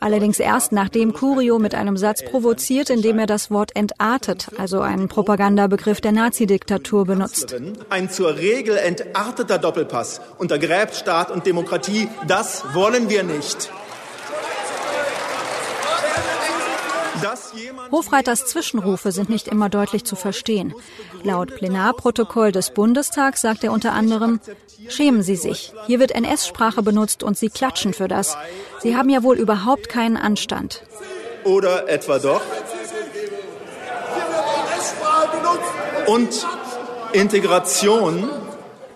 Allerdings 0.00 0.38
erst 0.38 0.70
nachdem 0.70 1.12
Curio 1.12 1.58
mit 1.58 1.74
einem 1.74 1.96
Satz 1.96 2.24
provoziert, 2.24 2.88
indem 2.88 3.18
er 3.18 3.26
das 3.26 3.50
Wort 3.50 3.74
entartet, 3.74 4.48
also 4.56 4.80
einen 4.80 5.08
Propagandabegriff 5.08 6.00
der 6.00 6.12
Nazidiktatur 6.12 7.04
benutzt. 7.04 7.56
Ein 7.90 8.08
zur 8.08 8.36
Regel 8.36 8.76
entarteter 8.76 9.58
Doppelpass 9.58 10.20
untergräbt 10.38 10.94
Staat 10.94 11.30
und 11.30 11.46
Demokratie. 11.46 12.08
Das 12.28 12.64
wollen 12.74 13.08
wir 13.08 13.24
nicht. 13.24 13.70
Hofreiters 17.90 18.46
Zwischenrufe 18.46 19.12
sind 19.12 19.28
nicht 19.28 19.48
immer 19.48 19.68
deutlich 19.68 20.04
zu 20.04 20.16
verstehen. 20.16 20.74
Laut 21.22 21.54
Plenarprotokoll 21.54 22.52
des 22.52 22.70
Bundestags 22.70 23.40
sagt 23.40 23.64
er 23.64 23.72
unter 23.72 23.92
anderem, 23.92 24.40
schämen 24.88 25.22
Sie 25.22 25.36
sich, 25.36 25.72
hier 25.86 26.00
wird 26.00 26.12
NS-Sprache 26.12 26.82
benutzt 26.82 27.22
und 27.22 27.36
Sie 27.36 27.50
klatschen 27.50 27.94
für 27.94 28.08
das. 28.08 28.36
Sie 28.80 28.96
haben 28.96 29.10
ja 29.10 29.22
wohl 29.22 29.38
überhaupt 29.38 29.88
keinen 29.88 30.16
Anstand. 30.16 30.82
Oder 31.44 31.88
etwa 31.88 32.18
doch? 32.18 32.42
Und 36.06 36.46
Integration 37.12 38.28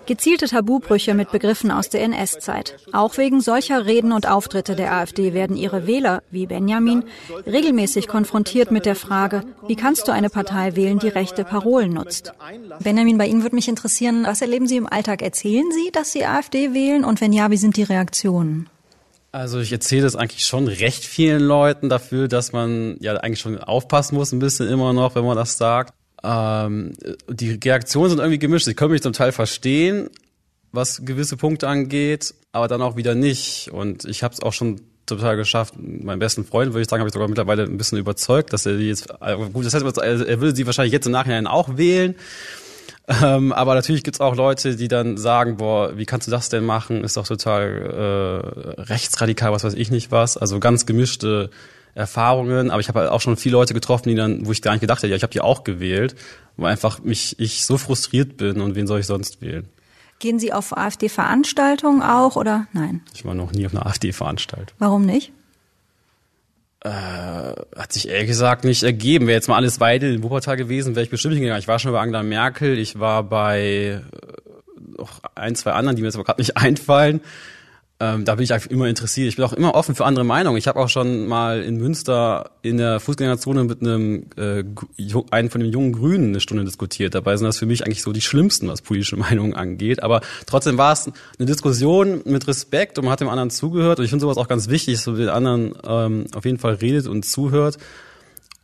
Gezielte 0.06 0.46
Tabubrüche 0.46 1.14
mit 1.14 1.30
Begriffen 1.30 1.70
aus 1.70 1.88
der 1.88 2.02
NS-Zeit. 2.02 2.76
Auch 2.92 3.16
wegen 3.18 3.40
solcher 3.40 3.86
Reden 3.86 4.12
und 4.12 4.28
Auftritte 4.28 4.74
der 4.74 4.92
AfD 4.92 5.32
werden 5.32 5.56
ihre 5.56 5.86
Wähler, 5.86 6.22
wie 6.30 6.46
Benjamin, 6.46 7.04
regelmäßig 7.46 8.08
konfrontiert 8.08 8.72
mit 8.72 8.84
der 8.84 8.96
Frage, 8.96 9.44
wie 9.68 9.76
kannst 9.76 10.08
du 10.08 10.12
eine 10.12 10.28
Partei 10.28 10.74
wählen, 10.74 10.98
die 10.98 11.08
rechte 11.08 11.44
Parolen 11.44 11.92
nutzt? 11.92 12.32
Benjamin, 12.80 13.16
bei 13.16 13.26
Ihnen 13.26 13.42
würde 13.42 13.54
mich 13.54 13.68
interessieren, 13.68 14.24
was 14.26 14.42
erleben 14.42 14.66
Sie 14.66 14.76
im 14.76 14.86
Alltag? 14.86 15.22
Erzählen 15.22 15.70
Sie, 15.70 15.92
dass 15.92 16.12
Sie 16.12 16.24
AfD 16.24 16.74
wählen? 16.74 17.04
Und 17.04 17.20
wenn 17.20 17.32
ja, 17.32 17.50
wie 17.50 17.56
sind 17.56 17.76
die 17.76 17.84
Reaktionen? 17.84 18.68
Also 19.30 19.60
ich 19.60 19.72
erzähle 19.72 20.02
das 20.02 20.14
eigentlich 20.14 20.44
schon 20.44 20.68
recht 20.68 21.04
vielen 21.04 21.40
Leuten 21.40 21.88
dafür, 21.88 22.28
dass 22.28 22.52
man 22.52 22.96
ja 23.00 23.14
eigentlich 23.14 23.40
schon 23.40 23.58
aufpassen 23.58 24.16
muss, 24.16 24.32
ein 24.32 24.40
bisschen 24.40 24.68
immer 24.68 24.92
noch, 24.92 25.14
wenn 25.14 25.24
man 25.24 25.36
das 25.36 25.56
sagt. 25.56 25.94
Ähm, 26.24 26.92
die 27.28 27.52
Reaktionen 27.52 28.10
sind 28.10 28.18
irgendwie 28.18 28.38
gemischt. 28.38 28.66
Sie 28.66 28.74
können 28.74 28.92
mich 28.92 29.02
zum 29.02 29.12
Teil 29.12 29.32
verstehen, 29.32 30.10
was 30.72 31.04
gewisse 31.04 31.36
Punkte 31.36 31.68
angeht, 31.68 32.34
aber 32.52 32.68
dann 32.68 32.82
auch 32.82 32.96
wieder 32.96 33.14
nicht. 33.14 33.70
Und 33.72 34.04
ich 34.04 34.22
habe 34.22 34.34
es 34.34 34.40
auch 34.40 34.52
schon 34.52 34.80
total 35.06 35.36
geschafft. 35.36 35.74
Meinen 35.76 36.18
besten 36.18 36.44
Freund, 36.44 36.72
würde 36.72 36.82
ich 36.82 36.88
sagen, 36.88 37.00
habe 37.00 37.08
ich 37.08 37.14
sogar 37.14 37.28
mittlerweile 37.28 37.64
ein 37.64 37.76
bisschen 37.76 37.98
überzeugt, 37.98 38.52
dass 38.52 38.66
er 38.66 38.76
die 38.76 38.88
jetzt, 38.88 39.08
gut, 39.52 39.66
das 39.66 39.74
heißt, 39.74 39.98
er 39.98 40.40
würde 40.40 40.54
sie 40.54 40.66
wahrscheinlich 40.66 40.92
jetzt 40.92 41.06
im 41.06 41.12
Nachhinein 41.12 41.46
auch 41.46 41.76
wählen. 41.76 42.14
Ähm, 43.08 43.52
aber 43.52 43.74
natürlich 43.74 44.04
gibt's 44.04 44.20
auch 44.20 44.36
Leute, 44.36 44.76
die 44.76 44.86
dann 44.86 45.16
sagen, 45.16 45.56
boah, 45.56 45.96
wie 45.96 46.06
kannst 46.06 46.28
du 46.28 46.30
das 46.30 46.48
denn 46.48 46.64
machen? 46.64 47.02
Ist 47.02 47.16
doch 47.16 47.26
total 47.26 48.76
äh, 48.76 48.80
rechtsradikal, 48.82 49.52
was 49.52 49.64
weiß 49.64 49.74
ich 49.74 49.90
nicht 49.90 50.12
was. 50.12 50.36
Also 50.36 50.60
ganz 50.60 50.86
gemischte 50.86 51.50
Erfahrungen, 51.94 52.70
aber 52.70 52.80
ich 52.80 52.88
habe 52.88 53.00
halt 53.00 53.10
auch 53.10 53.20
schon 53.20 53.36
viele 53.36 53.52
Leute 53.52 53.74
getroffen, 53.74 54.08
die 54.08 54.14
dann, 54.14 54.46
wo 54.46 54.52
ich 54.52 54.62
gar 54.62 54.72
nicht 54.72 54.80
gedacht 54.80 54.98
hätte, 54.98 55.08
ja, 55.08 55.16
ich 55.16 55.22
habe 55.22 55.32
die 55.32 55.42
auch 55.42 55.62
gewählt, 55.62 56.14
wo 56.56 56.64
einfach 56.64 57.02
mich 57.02 57.38
ich 57.38 57.64
so 57.64 57.76
frustriert 57.76 58.36
bin 58.36 58.60
und 58.60 58.74
wen 58.74 58.86
soll 58.86 59.00
ich 59.00 59.06
sonst 59.06 59.42
wählen? 59.42 59.68
Gehen 60.18 60.38
Sie 60.38 60.52
auf 60.52 60.76
AfD-Veranstaltungen 60.76 62.02
auch 62.02 62.36
oder 62.36 62.66
nein? 62.72 63.02
Ich 63.12 63.24
war 63.24 63.34
noch 63.34 63.52
nie 63.52 63.66
auf 63.66 63.74
einer 63.74 63.86
AfD-Veranstaltung. 63.86 64.76
Warum 64.78 65.04
nicht? 65.04 65.32
Äh, 66.80 66.88
hat 66.88 67.92
sich 67.92 68.08
ehrlich 68.08 68.28
gesagt 68.28 68.64
nicht 68.64 68.82
ergeben. 68.82 69.26
Wäre 69.26 69.36
jetzt 69.36 69.48
mal 69.48 69.56
alles 69.56 69.80
Weidel 69.80 70.14
in 70.14 70.22
Wuppertal 70.22 70.56
gewesen, 70.56 70.94
wäre 70.94 71.04
ich 71.04 71.10
bestimmt 71.10 71.34
hingegangen. 71.34 71.60
Ich 71.60 71.68
war 71.68 71.78
schon 71.78 71.92
bei 71.92 72.00
Angela 72.00 72.22
Merkel, 72.22 72.78
ich 72.78 72.98
war 72.98 73.22
bei 73.24 74.00
äh, 74.00 74.00
noch 74.96 75.20
ein, 75.34 75.54
zwei 75.56 75.72
anderen, 75.72 75.96
die 75.96 76.02
mir 76.02 76.08
jetzt 76.08 76.16
aber 76.16 76.24
gerade 76.24 76.40
nicht 76.40 76.56
einfallen 76.56 77.20
ähm, 78.02 78.24
da 78.24 78.34
bin 78.34 78.42
ich 78.42 78.52
einfach 78.52 78.68
immer 78.68 78.88
interessiert. 78.88 79.28
Ich 79.28 79.36
bin 79.36 79.44
auch 79.44 79.52
immer 79.52 79.76
offen 79.76 79.94
für 79.94 80.04
andere 80.04 80.24
Meinungen. 80.24 80.58
Ich 80.58 80.66
habe 80.66 80.80
auch 80.80 80.88
schon 80.88 81.28
mal 81.28 81.62
in 81.62 81.76
Münster 81.76 82.50
in 82.60 82.76
der 82.76 82.98
Fußgängerzone 82.98 83.62
mit 83.62 83.80
einem 83.80 84.26
äh, 84.36 84.64
einen 85.30 85.50
von 85.50 85.60
den 85.60 85.70
jungen 85.70 85.92
Grünen 85.92 86.30
eine 86.30 86.40
Stunde 86.40 86.64
diskutiert. 86.64 87.14
Dabei 87.14 87.36
sind 87.36 87.46
das 87.46 87.58
für 87.58 87.66
mich 87.66 87.86
eigentlich 87.86 88.02
so 88.02 88.12
die 88.12 88.20
schlimmsten, 88.20 88.66
was 88.66 88.82
politische 88.82 89.16
Meinungen 89.18 89.54
angeht. 89.54 90.02
Aber 90.02 90.20
trotzdem 90.46 90.78
war 90.78 90.92
es 90.92 91.12
eine 91.38 91.46
Diskussion 91.46 92.22
mit 92.24 92.48
Respekt 92.48 92.98
und 92.98 93.04
man 93.04 93.12
hat 93.12 93.20
dem 93.20 93.28
anderen 93.28 93.50
zugehört. 93.50 94.00
Und 94.00 94.04
ich 94.04 94.10
finde 94.10 94.22
sowas 94.22 94.36
auch 94.36 94.48
ganz 94.48 94.68
wichtig, 94.68 94.96
dass 94.96 95.06
man 95.06 95.16
den 95.18 95.28
anderen 95.28 95.74
ähm, 95.86 96.26
auf 96.34 96.44
jeden 96.44 96.58
Fall 96.58 96.74
redet 96.74 97.06
und 97.06 97.24
zuhört 97.24 97.78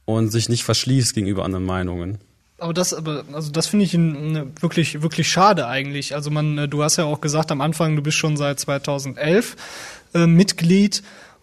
und 0.05 0.33
sich 0.33 0.49
nicht 0.49 0.65
verschließt 0.65 1.15
gegenüber 1.15 1.45
anderen 1.45 1.65
Meinungen. 1.65 2.19
Aber 2.59 2.75
das, 2.75 2.93
aber, 2.93 3.25
also 3.33 3.53
das 3.53 3.69
finde 3.69 3.85
ich 3.85 3.95
wirklich, 3.95 5.01
wirklich 5.01 5.29
schade 5.29 5.69
eigentlich. 5.69 6.15
Also 6.15 6.31
man, 6.31 6.59
äh, 6.59 6.69
du 6.69 6.83
hast 6.83 6.97
ja 6.97 7.05
auch 7.05 7.21
gesagt 7.21 7.53
am 7.53 7.61
Anfang, 7.61 7.95
du 7.95 8.03
bist 8.03 8.17
schon 8.17 8.37
seit 8.37 8.59
2011 8.59 9.57
äh, 10.15 10.27
Mitglied 10.27 11.03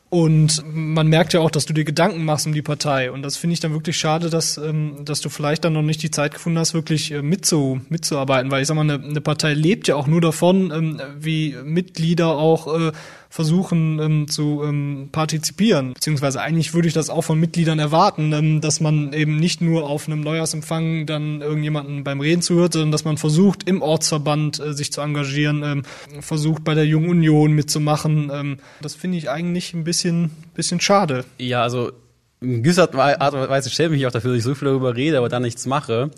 und 0.10 0.64
man 0.72 1.08
merkt 1.08 1.34
ja 1.34 1.40
auch, 1.40 1.50
dass 1.50 1.66
du 1.66 1.74
dir 1.74 1.84
Gedanken 1.84 2.26
machst 2.26 2.46
um 2.46 2.54
die 2.54 2.62
Partei. 2.62 3.12
Und 3.12 3.22
das 3.22 3.38
finde 3.38 3.56
ich 3.56 3.60
dann 3.60 3.74
wirklich 3.74 3.98
schade, 3.98 4.30
dass, 4.30 4.58
ähm, 4.58 5.04
dass 5.04 5.20
du 5.20 5.30
vielleicht 5.30 5.66
dann 5.66 5.74
noch 5.74 5.82
nicht 5.82 6.04
die 6.04 6.12
Zeit 6.12 6.34
gefunden 6.34 6.60
hast, 6.60 6.74
wirklich 6.74 7.12
äh, 7.12 7.22
mitzu, 7.22 7.82
mitzuarbeiten. 7.90 8.52
Weil 8.52 8.62
ich 8.62 8.68
sag 8.68 8.76
mal, 8.76 8.82
eine, 8.82 9.04
eine 9.04 9.22
Partei 9.22 9.54
lebt 9.54 9.88
ja 9.88 9.96
auch 9.96 10.08
nur 10.08 10.22
davon, 10.22 10.72
ähm, 10.72 11.02
wie 11.18 11.56
Mitglieder 11.64 12.38
auch 12.38 12.80
äh, 12.80 12.92
versuchen 13.36 14.00
ähm, 14.00 14.28
zu 14.30 14.64
ähm, 14.64 15.10
partizipieren. 15.12 15.94
Beziehungsweise 15.94 16.40
eigentlich 16.40 16.74
würde 16.74 16.88
ich 16.88 16.94
das 16.94 17.10
auch 17.10 17.24
von 17.24 17.38
Mitgliedern 17.38 17.80
erwarten, 17.80 18.32
ähm, 18.32 18.62
dass 18.62 18.80
man 18.80 19.12
eben 19.12 19.36
nicht 19.36 19.60
nur 19.60 19.90
auf 19.90 20.08
einem 20.08 20.22
Neujahrsempfang 20.22 21.06
dann 21.06 21.42
irgendjemanden 21.42 22.06
beim 22.06 22.22
Reden 22.22 22.42
zuhört, 22.42 22.72
sondern 22.72 22.94
dass 22.94 23.04
man 23.04 23.18
versucht, 23.18 23.68
im 23.68 23.82
Ortsverband 23.82 24.62
äh, 24.62 24.72
sich 24.72 24.94
zu 24.94 25.02
engagieren, 25.02 25.64
ähm, 25.66 25.84
versucht 26.22 26.64
bei 26.64 26.76
der 26.76 26.86
Jungen 26.86 27.10
Union 27.10 27.52
mitzumachen. 27.52 28.32
Ähm, 28.34 28.58
das 28.82 28.96
finde 28.96 29.18
ich 29.18 29.30
eigentlich 29.30 29.74
ein 29.74 29.84
bisschen, 29.84 30.32
bisschen 30.54 30.80
schade. 30.80 31.26
Ja, 31.38 31.62
also 31.62 31.92
in 32.40 32.64
gewisser 32.64 32.94
Art 32.96 33.34
und 33.34 33.50
Weise 33.50 33.70
schäme 33.70 33.96
ich 33.96 34.00
mich 34.00 34.08
auch 34.08 34.14
dafür, 34.14 34.32
dass 34.32 34.38
ich 34.38 34.46
so 34.46 34.56
viel 34.56 34.70
darüber 34.70 34.96
rede, 34.96 35.18
aber 35.18 35.28
dann 35.28 35.42
nichts 35.42 35.66
mache 35.66 36.10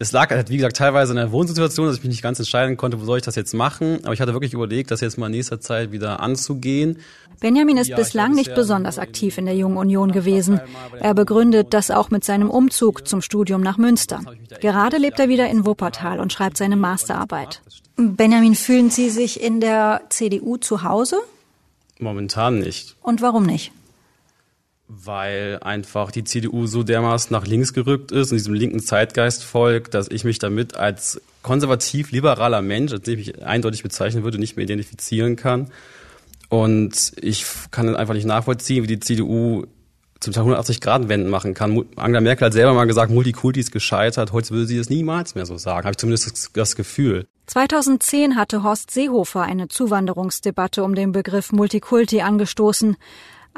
es 0.00 0.12
lag 0.12 0.30
halt, 0.30 0.48
wie 0.48 0.56
gesagt, 0.56 0.76
teilweise 0.76 1.12
in 1.12 1.16
der 1.16 1.32
Wohnsituation, 1.32 1.86
dass 1.86 1.96
ich 1.96 2.02
mich 2.04 2.10
nicht 2.10 2.22
ganz 2.22 2.38
entscheiden 2.38 2.76
konnte, 2.76 3.00
wo 3.00 3.04
soll 3.04 3.18
ich 3.18 3.24
das 3.24 3.34
jetzt 3.34 3.52
machen. 3.52 3.98
Aber 4.04 4.12
ich 4.12 4.20
hatte 4.20 4.32
wirklich 4.32 4.52
überlegt, 4.52 4.92
das 4.92 5.00
jetzt 5.00 5.18
mal 5.18 5.26
in 5.26 5.32
nächster 5.32 5.60
Zeit 5.60 5.90
wieder 5.90 6.20
anzugehen. 6.20 6.98
Benjamin 7.40 7.76
ist 7.76 7.88
ja, 7.88 7.96
bislang 7.96 8.32
nicht 8.32 8.54
besonders 8.54 9.00
aktiv 9.00 9.38
in 9.38 9.46
der 9.46 9.56
Jungen 9.56 9.76
Union 9.76 10.12
gewesen. 10.12 10.60
Er 11.00 11.14
begründet 11.14 11.74
das 11.74 11.90
auch 11.90 12.10
mit 12.10 12.24
seinem 12.24 12.48
Umzug 12.48 13.08
zum 13.08 13.22
Studium 13.22 13.60
nach 13.60 13.76
Münster. 13.76 14.20
Gerade 14.60 14.98
lebt 14.98 15.18
er 15.18 15.28
wieder 15.28 15.48
in 15.48 15.66
Wuppertal 15.66 16.20
und 16.20 16.32
schreibt 16.32 16.58
seine 16.58 16.76
Masterarbeit. 16.76 17.60
Benjamin, 17.96 18.54
fühlen 18.54 18.90
Sie 18.90 19.10
sich 19.10 19.42
in 19.42 19.60
der 19.60 20.02
CDU 20.10 20.58
zu 20.58 20.84
Hause? 20.84 21.16
Momentan 21.98 22.60
nicht. 22.60 22.94
Und 23.02 23.20
warum 23.20 23.44
nicht? 23.44 23.72
Weil 24.88 25.58
einfach 25.60 26.10
die 26.10 26.24
CDU 26.24 26.66
so 26.66 26.82
dermaßen 26.82 27.32
nach 27.32 27.46
links 27.46 27.74
gerückt 27.74 28.10
ist 28.10 28.30
und 28.32 28.38
diesem 28.38 28.54
linken 28.54 28.80
Zeitgeist 28.80 29.44
folgt, 29.44 29.92
dass 29.92 30.08
ich 30.08 30.24
mich 30.24 30.38
damit 30.38 30.76
als 30.76 31.20
konservativ-liberaler 31.42 32.62
Mensch, 32.62 32.92
als 32.92 33.06
ich 33.06 33.18
mich 33.18 33.42
eindeutig 33.42 33.82
bezeichnen 33.82 34.24
würde, 34.24 34.38
nicht 34.38 34.56
mehr 34.56 34.64
identifizieren 34.64 35.36
kann. 35.36 35.70
Und 36.48 37.12
ich 37.20 37.44
kann 37.70 37.94
einfach 37.94 38.14
nicht 38.14 38.26
nachvollziehen, 38.26 38.82
wie 38.82 38.86
die 38.86 39.00
CDU 39.00 39.66
zum 40.20 40.32
Teil 40.32 40.42
180 40.42 40.80
Grad 40.80 41.08
Wenden 41.08 41.28
machen 41.28 41.52
kann. 41.52 41.84
Angela 41.96 42.22
Merkel 42.22 42.46
hat 42.46 42.52
selber 42.54 42.72
mal 42.72 42.86
gesagt, 42.86 43.12
Multikulti 43.12 43.60
ist 43.60 43.70
gescheitert. 43.70 44.32
Heute 44.32 44.50
würde 44.50 44.66
sie 44.66 44.78
es 44.78 44.88
niemals 44.88 45.34
mehr 45.34 45.46
so 45.46 45.58
sagen. 45.58 45.84
Habe 45.84 45.92
ich 45.92 45.98
zumindest 45.98 46.32
das, 46.32 46.50
das 46.52 46.76
Gefühl. 46.76 47.26
2010 47.46 48.36
hatte 48.36 48.62
Horst 48.62 48.90
Seehofer 48.90 49.42
eine 49.42 49.68
Zuwanderungsdebatte 49.68 50.82
um 50.82 50.94
den 50.94 51.12
Begriff 51.12 51.52
Multikulti 51.52 52.22
angestoßen. 52.22 52.96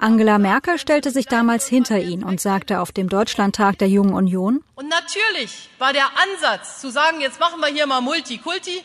Angela 0.01 0.39
Merkel 0.39 0.79
stellte 0.79 1.11
sich 1.11 1.27
damals 1.27 1.67
hinter 1.67 1.99
ihn 1.99 2.25
und 2.25 2.41
sagte 2.41 2.81
auf 2.81 2.91
dem 2.91 3.11
Deutschlandtag 3.11 3.77
der 3.77 3.89
Jungen 3.89 4.15
Union, 4.15 4.65
Und 4.75 4.89
natürlich 4.89 5.69
war 5.79 5.93
der 5.93 6.07
Ansatz 6.07 6.81
zu 6.81 6.91
sagen, 6.91 7.21
jetzt 7.21 7.39
machen 7.39 7.61
wir 7.61 7.69
hier 7.69 7.87
mal 7.87 8.01
Multikulti 8.01 8.81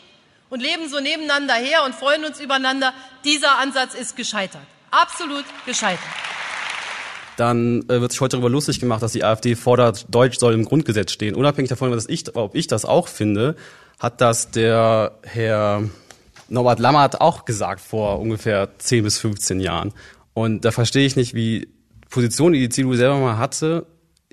und 0.50 0.60
leben 0.60 0.90
so 0.90 1.00
nebeneinander 1.00 1.54
her 1.54 1.84
und 1.86 1.94
freuen 1.94 2.26
uns 2.26 2.38
übereinander, 2.38 2.92
dieser 3.24 3.58
Ansatz 3.58 3.94
ist 3.94 4.14
gescheitert. 4.14 4.60
Absolut 4.90 5.46
gescheitert. 5.64 6.04
Dann 7.38 7.82
äh, 7.88 7.98
wird 8.00 8.12
sich 8.12 8.20
heute 8.20 8.36
darüber 8.36 8.50
lustig 8.50 8.78
gemacht, 8.78 9.02
dass 9.02 9.12
die 9.12 9.24
AfD 9.24 9.56
fordert, 9.56 10.04
Deutsch 10.10 10.38
soll 10.38 10.52
im 10.52 10.66
Grundgesetz 10.66 11.12
stehen. 11.12 11.34
Unabhängig 11.34 11.70
davon, 11.70 11.90
was 11.92 12.06
ich, 12.10 12.36
ob 12.36 12.54
ich 12.54 12.66
das 12.66 12.84
auch 12.84 13.08
finde, 13.08 13.56
hat 13.98 14.20
das 14.20 14.50
der 14.50 15.12
Herr 15.22 15.82
Norbert 16.48 16.78
Lammert 16.78 17.20
auch 17.20 17.44
gesagt 17.44 17.80
vor 17.80 18.20
ungefähr 18.20 18.68
10 18.78 19.04
bis 19.04 19.18
15 19.18 19.60
Jahren. 19.60 19.92
Und 20.36 20.66
da 20.66 20.70
verstehe 20.70 21.06
ich 21.06 21.16
nicht, 21.16 21.32
wie 21.32 21.66
Positionen, 22.10 22.52
die 22.52 22.60
die 22.60 22.68
CDU 22.68 22.92
selber 22.92 23.18
mal 23.18 23.38
hatte, 23.38 23.86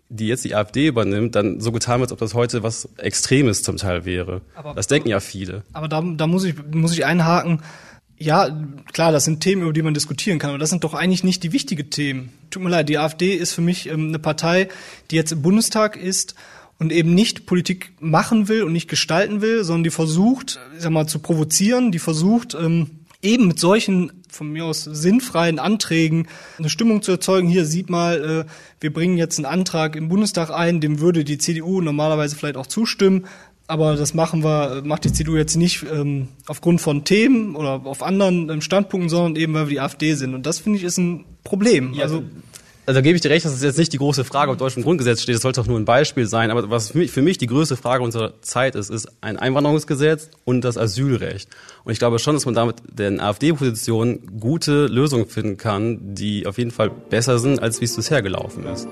die 0.09 0.27
jetzt 0.27 0.43
die 0.43 0.53
AfD 0.53 0.87
übernimmt, 0.87 1.33
dann 1.33 1.61
so 1.61 1.71
getan 1.71 2.01
wird, 2.01 2.11
als 2.11 2.11
ob 2.11 2.19
das 2.19 2.33
heute 2.33 2.61
was 2.61 2.89
Extremes 2.97 3.63
zum 3.63 3.77
Teil 3.77 4.03
wäre. 4.03 4.41
Aber, 4.53 4.73
das 4.73 4.87
denken 4.87 5.07
ja 5.07 5.21
viele. 5.21 5.63
Aber 5.71 5.87
da, 5.87 6.01
da 6.01 6.27
muss 6.27 6.43
ich, 6.43 6.55
muss 6.73 6.91
ich 6.91 7.05
einhaken. 7.05 7.61
Ja, 8.17 8.49
klar, 8.91 9.13
das 9.13 9.23
sind 9.23 9.39
Themen, 9.39 9.61
über 9.61 9.71
die 9.71 9.81
man 9.81 9.93
diskutieren 9.93 10.39
kann, 10.39 10.49
aber 10.49 10.59
das 10.59 10.71
sind 10.71 10.83
doch 10.83 10.93
eigentlich 10.93 11.23
nicht 11.23 11.41
die 11.41 11.53
wichtigen 11.53 11.89
Themen. 11.89 12.33
Tut 12.49 12.61
mir 12.61 12.69
leid, 12.69 12.89
die 12.89 12.97
AfD 12.97 13.35
ist 13.35 13.53
für 13.53 13.61
mich 13.61 13.87
ähm, 13.87 14.09
eine 14.09 14.19
Partei, 14.19 14.67
die 15.09 15.15
jetzt 15.15 15.31
im 15.31 15.41
Bundestag 15.41 15.95
ist 15.95 16.35
und 16.79 16.91
eben 16.91 17.15
nicht 17.15 17.45
Politik 17.45 17.93
machen 18.01 18.49
will 18.49 18.63
und 18.63 18.73
nicht 18.73 18.89
gestalten 18.89 19.39
will, 19.39 19.63
sondern 19.63 19.85
die 19.85 19.89
versucht, 19.89 20.59
ich 20.75 20.81
sag 20.81 20.91
mal, 20.91 21.07
zu 21.07 21.19
provozieren, 21.19 21.93
die 21.93 21.99
versucht, 21.99 22.55
ähm, 22.55 23.02
eben 23.23 23.47
mit 23.47 23.59
solchen 23.59 24.11
von 24.29 24.51
mir 24.51 24.65
aus 24.65 24.83
sinnfreien 24.83 25.59
Anträgen 25.59 26.27
eine 26.57 26.69
Stimmung 26.69 27.01
zu 27.01 27.11
erzeugen. 27.11 27.47
Hier 27.47 27.65
sieht 27.65 27.89
mal, 27.89 28.45
äh, 28.47 28.51
wir 28.79 28.93
bringen 28.93 29.17
jetzt 29.17 29.37
einen 29.37 29.45
Antrag 29.45 29.95
im 29.95 30.09
Bundestag 30.09 30.49
ein, 30.51 30.81
dem 30.81 30.99
würde 30.99 31.23
die 31.23 31.37
CDU 31.37 31.81
normalerweise 31.81 32.35
vielleicht 32.35 32.57
auch 32.57 32.67
zustimmen. 32.67 33.25
Aber 33.65 33.95
das 33.95 34.13
machen 34.13 34.43
wir, 34.43 34.81
macht 34.83 35.05
die 35.05 35.13
CDU 35.13 35.37
jetzt 35.37 35.55
nicht 35.55 35.85
ähm, 35.89 36.27
aufgrund 36.47 36.81
von 36.81 37.05
Themen 37.05 37.55
oder 37.55 37.85
auf 37.85 38.03
anderen 38.03 38.49
ähm, 38.49 38.61
Standpunkten, 38.61 39.09
sondern 39.09 39.35
eben, 39.37 39.53
weil 39.53 39.67
wir 39.67 39.71
die 39.71 39.79
AfD 39.79 40.15
sind. 40.15 40.35
Und 40.35 40.45
das 40.45 40.59
finde 40.59 40.79
ich 40.79 40.83
ist 40.83 40.97
ein 40.97 41.23
Problem. 41.45 41.93
Ja, 41.93 42.03
also 42.03 42.23
also 42.85 42.97
da 42.97 43.01
gebe 43.01 43.15
ich 43.15 43.21
dir 43.21 43.29
recht, 43.29 43.45
das 43.45 43.53
ist 43.53 43.63
jetzt 43.63 43.77
nicht 43.77 43.93
die 43.93 43.97
große 43.97 44.25
Frage, 44.25 44.51
ob 44.51 44.57
Deutsch 44.57 44.75
im 44.75 44.83
Grundgesetz 44.83 45.21
steht, 45.21 45.35
das 45.35 45.41
sollte 45.41 45.61
doch 45.61 45.67
nur 45.67 45.79
ein 45.79 45.85
Beispiel 45.85 46.25
sein. 46.25 46.51
Aber 46.51 46.69
was 46.69 46.91
für 46.91 46.97
mich, 46.97 47.11
für 47.11 47.21
mich 47.21 47.37
die 47.37 47.47
größte 47.47 47.77
Frage 47.77 48.03
unserer 48.03 48.41
Zeit 48.41 48.75
ist, 48.75 48.89
ist 48.89 49.07
ein 49.21 49.37
Einwanderungsgesetz 49.37 50.29
und 50.43 50.65
das 50.65 50.77
Asylrecht. 50.77 51.49
Und 51.85 51.93
ich 51.93 51.99
glaube 51.99 52.19
schon, 52.19 52.35
dass 52.35 52.45
man 52.45 52.55
damit 52.55 52.77
den 52.91 53.21
AfD-Positionen 53.21 54.39
gute 54.39 54.87
Lösungen 54.87 55.27
finden 55.27 55.55
kann, 55.55 56.13
die 56.13 56.45
auf 56.45 56.57
jeden 56.57 56.71
Fall 56.71 56.89
besser 56.89 57.39
sind, 57.39 57.61
als 57.61 57.79
wie 57.79 57.85
es 57.85 57.95
bisher 57.95 58.21
gelaufen 58.21 58.65
ist. 58.65 58.87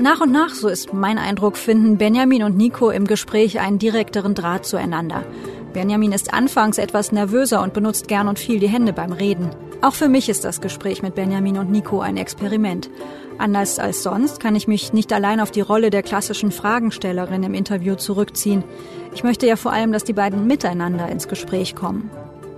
Nach 0.00 0.22
und 0.22 0.32
nach, 0.32 0.54
so 0.54 0.68
ist 0.68 0.94
mein 0.94 1.18
Eindruck, 1.18 1.58
finden 1.58 1.98
Benjamin 1.98 2.44
und 2.44 2.56
Nico 2.56 2.88
im 2.88 3.06
Gespräch 3.06 3.60
einen 3.60 3.78
direkteren 3.78 4.34
Draht 4.34 4.64
zueinander. 4.64 5.26
Benjamin 5.74 6.12
ist 6.12 6.32
anfangs 6.32 6.78
etwas 6.78 7.12
nervöser 7.12 7.62
und 7.62 7.74
benutzt 7.74 8.08
gern 8.08 8.26
und 8.26 8.38
viel 8.38 8.58
die 8.58 8.68
Hände 8.68 8.94
beim 8.94 9.12
Reden. 9.12 9.50
Auch 9.82 9.94
für 9.94 10.08
mich 10.08 10.28
ist 10.28 10.44
das 10.44 10.60
Gespräch 10.60 11.02
mit 11.02 11.14
Benjamin 11.14 11.56
und 11.56 11.70
Nico 11.70 12.00
ein 12.00 12.18
Experiment. 12.18 12.90
Anders 13.38 13.78
als 13.78 14.02
sonst 14.02 14.38
kann 14.38 14.54
ich 14.54 14.68
mich 14.68 14.92
nicht 14.92 15.10
allein 15.12 15.40
auf 15.40 15.50
die 15.50 15.62
Rolle 15.62 15.88
der 15.88 16.02
klassischen 16.02 16.52
Fragenstellerin 16.52 17.42
im 17.42 17.54
Interview 17.54 17.94
zurückziehen. 17.94 18.62
Ich 19.14 19.24
möchte 19.24 19.46
ja 19.46 19.56
vor 19.56 19.72
allem, 19.72 19.92
dass 19.92 20.04
die 20.04 20.12
beiden 20.12 20.46
miteinander 20.46 21.08
ins 21.08 21.28
Gespräch 21.28 21.74
kommen. 21.74 22.10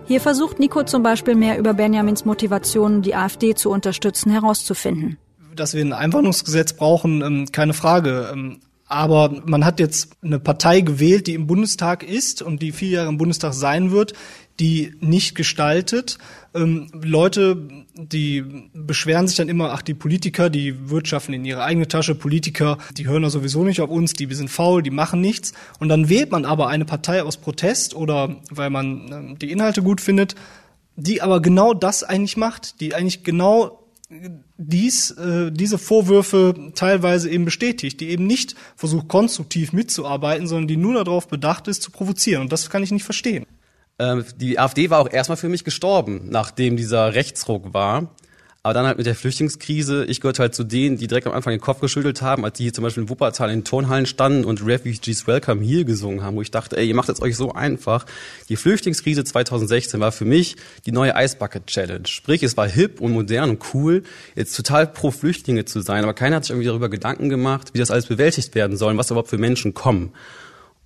Hier 0.07 0.21
versucht 0.21 0.59
Nico 0.59 0.83
zum 0.83 1.05
Beispiel 1.05 1.37
mehr 1.37 1.59
über 1.59 1.75
Benjamins 1.75 2.25
Motivation, 2.25 3.03
die 3.03 3.15
AfD 3.15 3.55
zu 3.55 3.71
unterstützen, 3.71 4.33
herauszufinden. 4.33 5.17
Dass 5.55 5.75
wir 5.75 5.85
ein 5.85 5.93
Einwanderungsgesetz 5.93 6.73
brauchen, 6.73 7.23
ähm, 7.23 7.47
keine 7.53 7.73
Frage. 7.73 8.31
Ähm, 8.33 8.59
aber 8.87 9.41
man 9.47 9.65
hat 9.65 9.81
jetzt 9.81 10.11
eine 10.23 10.39
Partei 10.39 10.81
gewählt, 10.81 11.27
die 11.27 11.35
im 11.35 11.47
Bundestag 11.47 12.03
ist 12.03 12.43
und 12.43 12.61
die 12.61 12.73
vier 12.73 12.91
Jahre 12.91 13.09
im 13.09 13.17
Bundestag 13.17 13.55
sein 13.55 13.91
wird, 13.91 14.13
die 14.61 14.95
nicht 15.01 15.35
gestaltet. 15.35 16.19
Ähm, 16.55 16.89
Leute, 16.93 17.57
die 17.95 18.45
beschweren 18.75 19.27
sich 19.27 19.37
dann 19.37 19.49
immer, 19.49 19.73
ach, 19.73 19.83
die 19.83 19.95
Politiker, 19.95 20.51
die 20.51 20.91
wirtschaften 20.91 21.33
in 21.33 21.45
ihre 21.45 21.65
eigene 21.65 21.89
Tasche, 21.89 22.15
Politiker, 22.15 22.79
die 22.97 23.07
hören 23.07 23.23
ja 23.23 23.31
sowieso 23.31 23.65
nicht 23.65 23.81
auf 23.81 23.91
uns, 23.91 24.13
die 24.13 24.33
sind 24.35 24.51
faul, 24.51 24.83
die 24.83 24.91
machen 24.91 25.21
nichts. 25.21 25.53
Und 25.79 25.89
dann 25.89 26.09
wählt 26.09 26.31
man 26.31 26.45
aber 26.45 26.69
eine 26.69 26.85
Partei 26.85 27.23
aus 27.23 27.39
Protest 27.39 27.95
oder 27.95 28.37
weil 28.51 28.71
man 28.71 29.35
äh, 29.35 29.39
die 29.39 29.51
Inhalte 29.51 29.83
gut 29.83 30.01
findet, 30.01 30.35
die 30.97 31.23
aber 31.23 31.41
genau 31.41 31.73
das 31.73 32.05
eigentlich 32.05 32.37
macht, 32.37 32.81
die 32.81 32.95
eigentlich 32.95 33.25
genau 33.25 33.83
dies, 34.59 35.11
äh, 35.13 35.51
diese 35.51 35.79
Vorwürfe 35.79 36.73
teilweise 36.75 37.31
eben 37.31 37.45
bestätigt, 37.45 38.01
die 38.01 38.11
eben 38.11 38.27
nicht 38.27 38.55
versucht, 38.77 39.09
konstruktiv 39.09 39.73
mitzuarbeiten, 39.73 40.47
sondern 40.47 40.69
die 40.69 40.77
nur 40.77 40.95
darauf 40.95 41.29
bedacht 41.29 41.69
ist, 41.69 41.83
zu 41.83 41.91
provozieren. 41.91 42.43
Und 42.43 42.53
das 42.53 42.69
kann 42.71 42.83
ich 42.83 42.91
nicht 42.91 43.05
verstehen. 43.05 43.47
Ähm, 44.03 44.25
die 44.37 44.59
AfD 44.59 44.91
war 44.91 44.99
auch 44.99 45.09
erstmal 45.09 45.37
für 45.37 45.49
mich 45.49 45.63
gestorben, 45.63 46.23
nachdem 46.29 46.77
dieser 46.77 47.15
Rechtsruck 47.15 47.73
war. 47.73 48.09
Aber 48.65 48.75
dann 48.75 48.87
halt 48.87 48.97
mit 48.97 49.07
der 49.07 49.17
Flüchtlingskrise, 49.17 50.05
ich 50.05 50.21
gehörte 50.21 50.43
halt 50.43 50.55
zu 50.55 50.63
denen, 50.63 50.97
die 50.97 51.09
direkt 51.09 51.27
am 51.27 51.33
Anfang 51.33 51.53
den 51.53 51.61
Kopf 51.61 51.81
geschüttelt 51.81 52.23
haben, 52.23 52.45
als 52.45 52.59
die 52.59 52.65
hier 52.65 52.73
zum 52.73 52.85
Beispiel 52.85 53.03
in 53.03 53.09
Wuppertal 53.09 53.51
in 53.51 53.65
Turnhallen 53.65 54.07
standen 54.07 54.45
und 54.45 54.65
Refugees 54.65 55.27
Welcome 55.27 55.65
Here 55.65 55.85
gesungen 55.85 56.23
haben, 56.23 56.37
wo 56.37 56.43
ich 56.43 56.53
dachte, 56.53 56.77
ey, 56.77 56.87
ihr 56.87 56.95
macht 56.95 57.09
es 57.09 57.21
euch 57.21 57.37
so 57.37 57.53
einfach. 57.53 58.07
Die 58.49 58.57
Flüchtlingskrise 58.57 59.25
2016 59.25 59.99
war 59.99 60.13
für 60.13 60.25
mich 60.25 60.57
die 60.87 60.93
neue 60.93 61.13
Ice 61.17 61.37
Challenge. 61.67 62.07
Sprich, 62.07 62.45
es 62.45 62.57
war 62.57 62.69
hip 62.69 63.01
und 63.01 63.13
modern 63.13 63.51
und 63.51 63.63
cool, 63.75 64.05
jetzt 64.37 64.57
total 64.57 64.87
pro 64.87 65.11
Flüchtlinge 65.11 65.65
zu 65.65 65.81
sein, 65.81 66.05
aber 66.05 66.15
keiner 66.15 66.37
hat 66.37 66.45
sich 66.45 66.51
irgendwie 66.51 66.69
darüber 66.69 66.89
Gedanken 66.89 67.29
gemacht, 67.29 67.71
wie 67.73 67.79
das 67.79 67.91
alles 67.91 68.07
bewältigt 68.07 68.55
werden 68.55 68.77
soll 68.77 68.93
und 68.93 68.99
was 68.99 69.11
überhaupt 69.11 69.31
für 69.31 69.39
Menschen 69.39 69.75
kommen. 69.75 70.13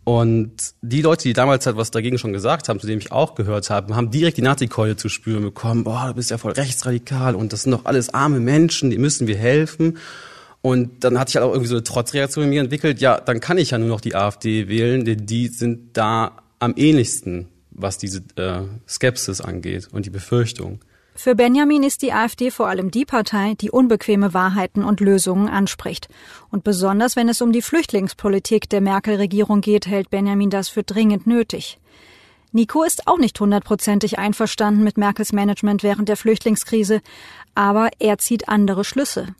Und 0.07 0.53
die 0.83 1.03
Leute, 1.03 1.25
die 1.25 1.33
damals 1.33 1.67
halt 1.67 1.77
was 1.77 1.91
dagegen 1.91 2.17
schon 2.17 2.33
gesagt 2.33 2.69
haben, 2.69 2.79
zu 2.79 2.87
dem 2.87 3.01
ich 3.01 3.11
auch 3.11 3.35
gehört 3.35 3.71
habe, 3.71 3.97
haben 3.97 4.13
direkt 4.13 4.37
die 4.37 4.43
Nazi-Keule 4.43 4.95
zu 4.95 5.09
spüren 5.09 5.43
bekommen, 5.43 5.83
boah, 5.83 6.07
du 6.07 6.15
bist 6.15 6.31
ja 6.31 6.39
voll 6.39 6.53
rechtsradikal 6.53 7.35
und 7.35 7.53
das 7.53 7.65
sind 7.65 7.73
doch 7.73 7.87
alles 7.87 8.15
arme 8.15 8.39
Menschen, 8.39 8.91
die 8.91 8.99
müssen 8.99 9.27
wir 9.27 9.37
helfen. 9.37 9.99
Und 10.63 11.03
dann 11.03 11.19
hatte 11.19 11.31
ich 11.31 11.35
halt 11.35 11.45
auch 11.45 11.51
irgendwie 11.51 11.71
so 11.71 11.75
eine 11.75 11.83
Trotzreaktion 11.83 12.45
in 12.45 12.51
mir 12.51 12.61
entwickelt, 12.61 13.01
ja, 13.01 13.21
dann 13.21 13.41
kann 13.41 13.59
ich 13.59 13.73
ja 13.73 13.79
nur 13.79 13.89
noch 13.89 14.01
die 14.01 14.15
AfD 14.15 14.69
wählen, 14.69 15.05
denn 15.05 15.27
die 15.27 15.49
sind 15.49 15.97
da 15.97 16.37
am 16.61 16.75
ähnlichsten, 16.77 17.49
was 17.73 17.99
diese 17.99 18.23
äh, 18.37 18.61
Skepsis 18.89 19.41
angeht 19.41 19.89
und 19.91 20.07
die 20.07 20.11
Befürchtung. 20.11 20.79
Für 21.17 21.35
Benjamin 21.35 21.83
ist 21.83 22.03
die 22.03 22.13
AfD 22.13 22.51
vor 22.51 22.69
allem 22.69 22.91
die 22.91 23.07
Partei, 23.07 23.55
die 23.59 23.71
unbequeme 23.71 24.35
Wahrheiten 24.35 24.85
und 24.85 25.01
Lösungen 25.01 25.49
anspricht. 25.49 26.09
Und 26.51 26.63
besonders 26.63 27.17
wenn 27.17 27.31
es 27.31 27.41
um 27.41 27.53
die 27.53 27.63
Flüchtlingspolitik 27.63 28.69
der 28.69 28.83
Merkel-Regierung 28.83 29.63
geht, 29.63 29.87
hält 29.87 30.11
Benjamin 30.11 30.51
das 30.51 30.69
für 30.69 30.83
dringend 30.83 31.27
nötig. 31.27 31.79
Nico 32.53 32.83
ist 32.83 33.07
auch 33.09 33.19
nicht 33.19 33.41
hundertprozentig 33.41 34.19
einverstanden 34.19 34.85
mit 34.85 34.99
Merkels 34.99 35.33
Management 35.33 35.83
während 35.83 36.11
der 36.11 36.19
Flüchtlingskrise, 36.19 37.01
aber 37.55 37.89
er 37.99 38.19
zieht 38.19 38.49
andere 38.49 38.85
Schlüsse. 38.85 39.35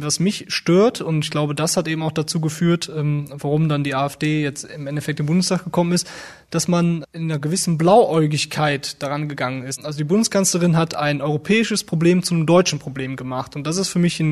Was 0.00 0.20
mich 0.20 0.46
stört, 0.48 1.00
und 1.00 1.24
ich 1.24 1.30
glaube, 1.30 1.54
das 1.54 1.76
hat 1.76 1.88
eben 1.88 2.02
auch 2.02 2.12
dazu 2.12 2.40
geführt, 2.40 2.90
ähm, 2.94 3.26
warum 3.30 3.68
dann 3.68 3.84
die 3.84 3.94
AfD 3.94 4.42
jetzt 4.42 4.64
im 4.64 4.86
Endeffekt 4.86 5.20
im 5.20 5.26
Bundestag 5.26 5.64
gekommen 5.64 5.92
ist, 5.92 6.08
dass 6.50 6.68
man 6.68 7.04
in 7.12 7.24
einer 7.24 7.38
gewissen 7.38 7.78
Blauäugigkeit 7.78 9.02
daran 9.02 9.28
gegangen 9.28 9.62
ist. 9.64 9.84
Also 9.84 9.98
die 9.98 10.04
Bundeskanzlerin 10.04 10.76
hat 10.76 10.94
ein 10.94 11.20
europäisches 11.20 11.84
Problem 11.84 12.22
zu 12.22 12.34
einem 12.34 12.46
deutschen 12.46 12.78
Problem 12.78 13.16
gemacht. 13.16 13.56
Und 13.56 13.66
das 13.66 13.76
ist 13.76 13.88
für 13.88 13.98
mich 13.98 14.22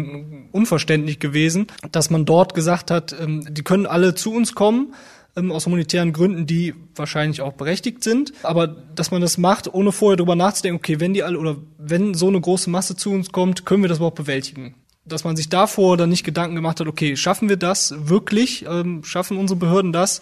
unverständlich 0.53 1.19
gewesen, 1.19 1.67
dass 1.93 2.11
man 2.11 2.25
dort 2.25 2.55
gesagt 2.55 2.91
hat, 2.91 3.15
ähm, 3.21 3.47
die 3.51 3.63
können 3.63 3.87
alle 3.87 4.15
zu 4.15 4.33
uns 4.33 4.55
kommen, 4.55 4.95
ähm, 5.37 5.53
aus 5.53 5.67
humanitären 5.67 6.13
Gründen, 6.13 6.47
die 6.47 6.75
wahrscheinlich 6.95 7.43
auch 7.43 7.53
berechtigt 7.53 8.03
sind, 8.03 8.33
aber 8.43 8.67
dass 8.67 9.11
man 9.11 9.21
das 9.21 9.37
macht, 9.37 9.73
ohne 9.73 9.93
vorher 9.93 10.17
darüber 10.17 10.35
nachzudenken, 10.35 10.79
okay, 10.79 10.99
wenn 10.99 11.13
die 11.13 11.23
alle 11.23 11.39
oder 11.39 11.57
wenn 11.79 12.15
so 12.15 12.29
eine 12.29 12.41
große 12.41 12.71
Masse 12.71 12.97
zu 12.97 13.11
uns 13.11 13.33
kommt, 13.33 13.67
können 13.67 13.83
wir 13.83 13.89
das 13.89 13.99
überhaupt 13.99 14.17
bewältigen 14.17 14.75
dass 15.07 15.25
man 15.25 15.37
sich 15.37 15.49
davor 15.49 15.97
dann 15.97 16.11
nicht 16.11 16.25
Gedanken 16.25 16.57
gemacht 16.57 16.81
hat, 16.81 16.87
okay, 16.87 17.17
schaffen 17.17 17.49
wir 17.49 17.57
das 17.57 17.95
wirklich, 18.09 18.65
ähm, 18.69 19.05
schaffen 19.05 19.39
unsere 19.39 19.59
Behörden 19.59 19.93
das 19.93 20.21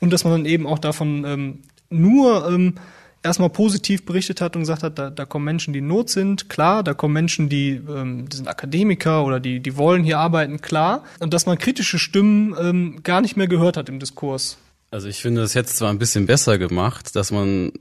und 0.00 0.12
dass 0.12 0.24
man 0.24 0.32
dann 0.32 0.46
eben 0.46 0.66
auch 0.66 0.78
davon 0.78 1.24
ähm, 1.24 1.58
nur 1.90 2.48
ähm, 2.48 2.74
erstmal 3.22 3.50
positiv 3.50 4.04
berichtet 4.04 4.40
hat 4.40 4.54
und 4.54 4.62
gesagt 4.62 4.82
hat, 4.82 4.98
da, 4.98 5.10
da 5.10 5.24
kommen 5.24 5.44
Menschen, 5.44 5.72
die 5.72 5.78
in 5.78 5.86
Not 5.86 6.10
sind, 6.10 6.48
klar, 6.48 6.82
da 6.82 6.94
kommen 6.94 7.14
Menschen, 7.14 7.48
die, 7.48 7.80
ähm, 7.88 8.28
die 8.28 8.36
sind 8.36 8.48
Akademiker 8.48 9.24
oder 9.24 9.40
die, 9.40 9.60
die 9.60 9.76
wollen 9.76 10.04
hier 10.04 10.18
arbeiten, 10.18 10.60
klar, 10.60 11.04
und 11.20 11.32
dass 11.32 11.46
man 11.46 11.58
kritische 11.58 11.98
Stimmen 11.98 12.54
ähm, 12.60 13.02
gar 13.02 13.20
nicht 13.20 13.36
mehr 13.36 13.48
gehört 13.48 13.76
hat 13.76 13.88
im 13.88 13.98
Diskurs. 13.98 14.58
Also 14.94 15.08
ich 15.08 15.20
finde, 15.20 15.40
das 15.40 15.56
hätte 15.56 15.70
zwar 15.70 15.90
ein 15.90 15.98
bisschen 15.98 16.24
besser 16.26 16.56
gemacht, 16.56 17.16
dass 17.16 17.32
man 17.32 17.72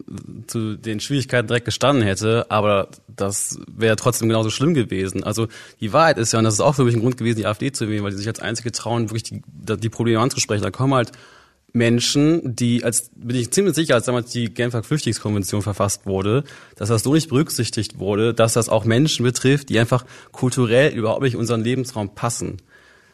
zu 0.47 0.75
den 0.75 0.99
Schwierigkeiten 0.99 1.47
direkt 1.47 1.65
gestanden 1.65 2.01
hätte, 2.01 2.49
aber 2.49 2.87
das 3.07 3.59
wäre 3.71 3.95
trotzdem 3.97 4.29
genauso 4.29 4.49
schlimm 4.49 4.73
gewesen. 4.73 5.23
Also 5.23 5.47
die 5.79 5.93
Wahrheit 5.93 6.17
ist 6.17 6.33
ja, 6.33 6.39
und 6.39 6.45
das 6.45 6.55
ist 6.55 6.59
auch 6.59 6.73
für 6.73 6.85
mich 6.85 6.95
ein 6.95 7.01
Grund 7.01 7.17
gewesen, 7.17 7.37
die 7.37 7.45
AfD 7.45 7.71
zu 7.71 7.87
wählen, 7.87 8.03
weil 8.03 8.09
die 8.09 8.17
sich 8.17 8.27
als 8.27 8.39
einzige 8.39 8.71
trauen, 8.71 9.11
wirklich 9.11 9.21
die, 9.21 9.43
die 9.45 9.89
Probleme 9.89 10.21
anzusprechen. 10.21 10.63
Da 10.63 10.71
kommen 10.71 10.95
halt 10.95 11.11
Menschen, 11.71 12.55
die, 12.55 12.83
als 12.83 13.11
bin 13.15 13.37
ich 13.37 13.51
ziemlich 13.51 13.75
sicher, 13.75 13.93
als 13.93 14.07
damals 14.07 14.31
die 14.31 14.51
Genfer 14.51 14.81
Flüchtlingskonvention 14.81 15.61
verfasst 15.61 16.07
wurde, 16.07 16.43
dass 16.77 16.89
das 16.89 17.03
so 17.03 17.13
nicht 17.13 17.29
berücksichtigt 17.29 17.99
wurde, 17.99 18.33
dass 18.33 18.53
das 18.53 18.69
auch 18.69 18.85
Menschen 18.85 19.23
betrifft, 19.23 19.69
die 19.69 19.77
einfach 19.77 20.03
kulturell 20.31 20.91
überhaupt 20.91 21.21
nicht 21.21 21.35
in 21.35 21.39
unseren 21.39 21.63
Lebensraum 21.63 22.15
passen 22.15 22.57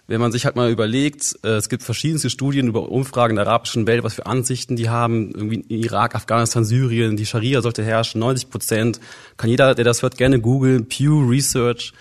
wenn 0.10 0.20
man 0.20 0.32
sich 0.32 0.46
halt 0.46 0.56
mal 0.56 0.72
überlegt, 0.72 1.38
äh, 1.44 1.50
es 1.50 1.70
gibt 1.70 1.84
verschiedenste 1.84 2.32
Studien 2.32 2.68
über 2.68 2.90
Umfragen 2.90 3.36
der 3.36 3.46
arabischen 3.46 3.86
Welt, 3.86 4.04
was 4.04 4.16
für 4.16 4.26
Ansichten 4.26 4.76
die 4.76 4.90
haben, 4.90 5.30
irgendwie 5.30 5.64
Irak, 5.70 6.16
Afghanistan, 6.16 6.66
Syrien, 6.66 7.16
die 7.16 7.28
Scharia 7.28 7.62
sollte 7.62 7.84
herrschen, 7.84 8.20
90 8.20 8.50
Prozent. 8.50 9.00
Kann 9.38 9.52
jeder, 9.52 9.76
der 9.76 9.86
das 9.86 10.02
hört, 10.02 10.18
gerne 10.18 10.42
googeln. 10.42 10.88
Pew 10.88 11.30
Research 11.30 11.94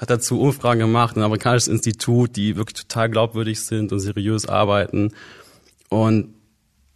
hat 0.00 0.10
dazu 0.10 0.40
Umfragen 0.40 0.80
gemacht, 0.80 1.16
ein 1.16 1.22
amerikanisches 1.22 1.68
Institut, 1.68 2.34
die 2.34 2.56
wirklich 2.56 2.82
total 2.82 3.08
glaubwürdig 3.08 3.60
sind 3.60 3.92
und 3.92 4.00
seriös 4.00 4.48
arbeiten. 4.48 5.12
Und 5.88 6.34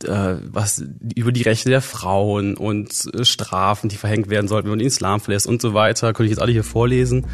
äh, 0.02 0.34
was 0.50 0.84
über 1.14 1.30
die 1.30 1.42
Rechte 1.42 1.68
der 1.68 1.80
Frauen 1.80 2.56
und 2.56 3.08
äh, 3.14 3.24
Strafen, 3.24 3.88
die 3.88 3.96
verhängt 3.96 4.30
werden 4.30 4.48
sollten, 4.48 4.66
wenn 4.66 4.72
man 4.72 4.78
den 4.80 4.88
Islam 4.88 5.20
verlässt 5.20 5.46
und 5.46 5.62
so 5.62 5.74
weiter, 5.74 6.12
könnte 6.12 6.24
ich 6.24 6.30
jetzt 6.30 6.42
alle 6.42 6.50
hier 6.50 6.64
vorlesen. 6.64 7.24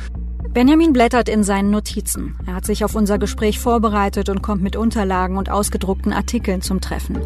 Benjamin 0.55 0.93
blättert 0.93 1.31
in 1.31 1.45
seinen 1.45 1.71
Notizen. 1.71 2.37
Er 2.47 2.55
hat 2.55 2.67
sich 2.67 2.85
auf 2.85 2.95
unser 2.95 3.19
Gespräch 3.19 3.59
vorbereitet 3.59 4.29
und 4.29 4.43
kommt 4.43 4.63
mit 4.63 4.77
Unterlagen 4.77 5.39
und 5.39 5.49
ausgedruckten 5.49 6.13
Artikeln 6.13 6.61
zum 6.61 6.83
Treffen. 6.83 7.19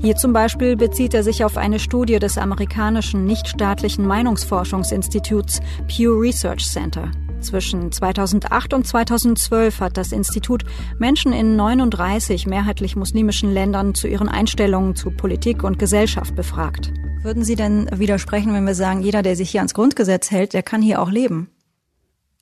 Hier 0.00 0.16
zum 0.16 0.32
Beispiel 0.32 0.76
bezieht 0.76 1.14
er 1.14 1.22
sich 1.22 1.44
auf 1.44 1.56
eine 1.56 1.78
Studie 1.78 2.18
des 2.18 2.38
amerikanischen 2.38 3.24
nichtstaatlichen 3.24 4.04
Meinungsforschungsinstituts 4.04 5.60
Pew 5.86 6.18
Research 6.18 6.66
Center. 6.68 7.12
Zwischen 7.38 7.92
2008 7.92 8.74
und 8.74 8.84
2012 8.84 9.78
hat 9.78 9.96
das 9.96 10.10
Institut 10.10 10.64
Menschen 10.98 11.32
in 11.32 11.54
39 11.54 12.48
mehrheitlich 12.48 12.96
muslimischen 12.96 13.52
Ländern 13.52 13.94
zu 13.94 14.08
ihren 14.08 14.28
Einstellungen 14.28 14.96
zu 14.96 15.12
Politik 15.12 15.62
und 15.62 15.78
Gesellschaft 15.78 16.34
befragt. 16.34 16.92
Würden 17.22 17.44
Sie 17.44 17.54
denn 17.54 17.88
widersprechen, 17.94 18.52
wenn 18.54 18.66
wir 18.66 18.74
sagen, 18.74 19.02
jeder, 19.02 19.22
der 19.22 19.36
sich 19.36 19.50
hier 19.50 19.60
ans 19.60 19.74
Grundgesetz 19.74 20.32
hält, 20.32 20.52
der 20.52 20.64
kann 20.64 20.82
hier 20.82 21.00
auch 21.00 21.10
leben? 21.12 21.48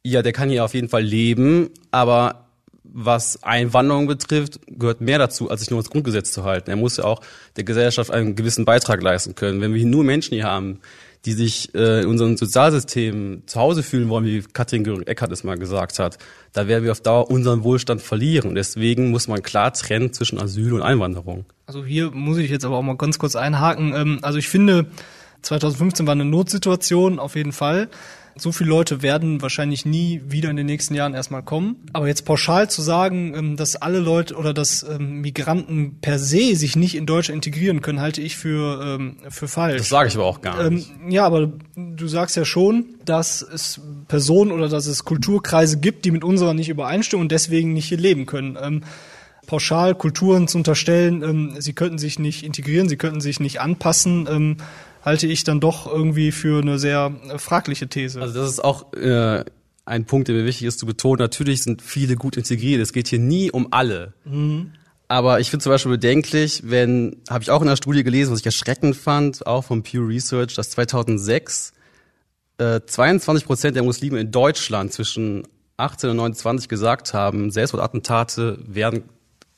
Ja, 0.06 0.22
der 0.22 0.32
kann 0.32 0.50
hier 0.50 0.64
auf 0.64 0.74
jeden 0.74 0.88
Fall 0.88 1.02
leben, 1.02 1.70
aber 1.90 2.44
was 2.82 3.42
Einwanderung 3.42 4.06
betrifft, 4.06 4.60
gehört 4.68 5.00
mehr 5.00 5.18
dazu, 5.18 5.50
als 5.50 5.60
sich 5.60 5.70
nur 5.70 5.80
das 5.80 5.90
Grundgesetz 5.90 6.30
zu 6.30 6.44
halten. 6.44 6.70
Er 6.70 6.76
muss 6.76 6.98
ja 6.98 7.04
auch 7.04 7.20
der 7.56 7.64
Gesellschaft 7.64 8.10
einen 8.10 8.36
gewissen 8.36 8.64
Beitrag 8.64 9.02
leisten 9.02 9.34
können. 9.34 9.60
Wenn 9.60 9.74
wir 9.74 9.84
nur 9.84 10.04
Menschen 10.04 10.34
hier 10.34 10.44
haben, 10.44 10.80
die 11.24 11.32
sich 11.32 11.74
äh, 11.74 12.02
in 12.02 12.06
unserem 12.06 12.36
Sozialsystem 12.36 13.44
zu 13.46 13.58
Hause 13.58 13.82
fühlen 13.82 14.10
wollen, 14.10 14.26
wie 14.26 14.42
Katrin 14.42 14.84
Göring-Eckardt 14.84 15.32
es 15.32 15.42
mal 15.42 15.56
gesagt 15.56 15.98
hat, 15.98 16.18
da 16.52 16.68
werden 16.68 16.84
wir 16.84 16.92
auf 16.92 17.00
Dauer 17.00 17.30
unseren 17.30 17.64
Wohlstand 17.64 18.02
verlieren. 18.02 18.54
Deswegen 18.54 19.10
muss 19.10 19.26
man 19.26 19.42
klar 19.42 19.72
trennen 19.72 20.12
zwischen 20.12 20.38
Asyl 20.38 20.74
und 20.74 20.82
Einwanderung. 20.82 21.46
Also 21.66 21.84
hier 21.84 22.10
muss 22.10 22.36
ich 22.36 22.50
jetzt 22.50 22.64
aber 22.64 22.76
auch 22.76 22.82
mal 22.82 22.96
ganz 22.96 23.18
kurz 23.18 23.36
einhaken. 23.36 23.94
Ähm, 23.94 24.18
also 24.20 24.38
ich 24.38 24.48
finde, 24.48 24.86
2015 25.44 26.07
war 26.07 26.12
eine 26.12 26.24
Notsituation 26.24 27.18
auf 27.18 27.37
jeden 27.37 27.52
Fall. 27.52 27.88
So 28.37 28.50
viele 28.50 28.70
Leute 28.70 29.02
werden 29.02 29.42
wahrscheinlich 29.42 29.87
nie 29.87 30.20
wieder 30.26 30.50
in 30.50 30.57
den 30.57 30.66
nächsten 30.66 30.94
Jahren 30.94 31.14
erstmal 31.14 31.44
kommen. 31.44 31.76
Aber 31.92 32.09
jetzt 32.09 32.24
pauschal 32.24 32.68
zu 32.68 32.83
sagen, 32.83 33.33
ähm, 33.37 33.57
dass 33.57 33.76
alle 33.76 34.00
Leute 34.00 34.35
oder 34.35 34.52
dass 34.52 34.83
ähm, 34.83 35.20
Migranten 35.20 35.98
per 36.00 36.18
se 36.18 36.57
sich 36.57 36.74
nicht 36.74 36.96
in 36.96 37.07
Deutschland 37.07 37.46
integrieren 37.46 37.80
können, 37.80 38.00
halte 38.00 38.20
ich 38.20 38.37
für, 38.37 38.83
ähm, 38.83 39.18
für 39.28 39.46
falsch. 39.46 39.78
Das 39.78 39.88
sage 39.88 40.09
ich 40.09 40.16
aber 40.16 40.24
auch 40.24 40.40
gar 40.40 40.68
nicht. 40.68 40.90
Ja, 41.09 41.26
aber 41.26 41.52
du 41.76 42.09
sagst 42.09 42.37
ja 42.37 42.44
schon, 42.44 42.96
dass 43.04 43.40
es 43.40 43.80
Personen 44.09 44.50
oder 44.50 44.68
dass 44.68 44.87
es 44.87 45.04
Kulturkreise 45.04 45.78
gibt, 45.78 46.04
die 46.04 46.11
mit 46.11 46.24
unserer 46.24 46.54
nicht 46.54 46.68
übereinstimmen 46.68 47.22
und 47.22 47.33
deswegen 47.33 47.72
nicht 47.72 47.87
hier 47.87 47.98
leben 47.98 48.26
können 48.26 48.83
pauschal 49.46 49.94
Kulturen 49.94 50.48
zu 50.48 50.57
unterstellen, 50.57 51.22
ähm, 51.22 51.54
sie 51.59 51.74
könnten 51.74 51.98
sich 51.98 52.18
nicht 52.18 52.44
integrieren, 52.44 52.88
sie 52.88 52.96
könnten 52.96 53.20
sich 53.20 53.40
nicht 53.40 53.61
anpassen, 53.61 54.26
ähm, 54.26 54.57
halte 55.04 55.26
ich 55.26 55.44
dann 55.44 55.60
doch 55.60 55.86
irgendwie 55.86 56.32
für 56.32 56.62
eine 56.62 56.78
sehr 56.78 57.12
äh, 57.28 57.38
fragliche 57.38 57.88
These. 57.88 58.20
Also 58.20 58.34
das 58.34 58.50
ist 58.50 58.64
auch 58.64 58.92
äh, 58.94 59.44
ein 59.84 60.04
Punkt, 60.06 60.28
der 60.28 60.34
mir 60.34 60.46
wichtig 60.46 60.66
ist 60.66 60.78
zu 60.78 60.86
betonen. 60.86 61.18
Natürlich 61.18 61.62
sind 61.62 61.82
viele 61.82 62.16
gut 62.16 62.36
integriert. 62.36 62.80
Es 62.80 62.92
geht 62.92 63.08
hier 63.08 63.18
nie 63.18 63.50
um 63.50 63.68
alle. 63.70 64.14
Mhm. 64.24 64.72
Aber 65.06 65.38
ich 65.40 65.50
finde 65.50 65.62
zum 65.62 65.70
Beispiel 65.70 65.92
bedenklich, 65.92 66.62
wenn, 66.64 67.18
habe 67.28 67.42
ich 67.42 67.50
auch 67.50 67.60
in 67.60 67.68
einer 67.68 67.76
Studie 67.76 68.02
gelesen, 68.02 68.32
was 68.32 68.40
ich 68.40 68.46
erschreckend 68.46 68.96
fand, 68.96 69.46
auch 69.46 69.64
vom 69.64 69.82
Pew 69.82 70.00
Research, 70.00 70.54
dass 70.54 70.70
2006 70.70 71.74
äh, 72.56 72.80
22 72.86 73.44
Prozent 73.44 73.76
der 73.76 73.82
Muslime 73.82 74.18
in 74.18 74.30
Deutschland 74.30 74.92
zwischen 74.92 75.46
18 75.76 76.10
und 76.10 76.16
29 76.16 76.68
gesagt 76.68 77.12
haben, 77.12 77.50
Selbstmordattentate 77.50 78.58
werden 78.66 79.02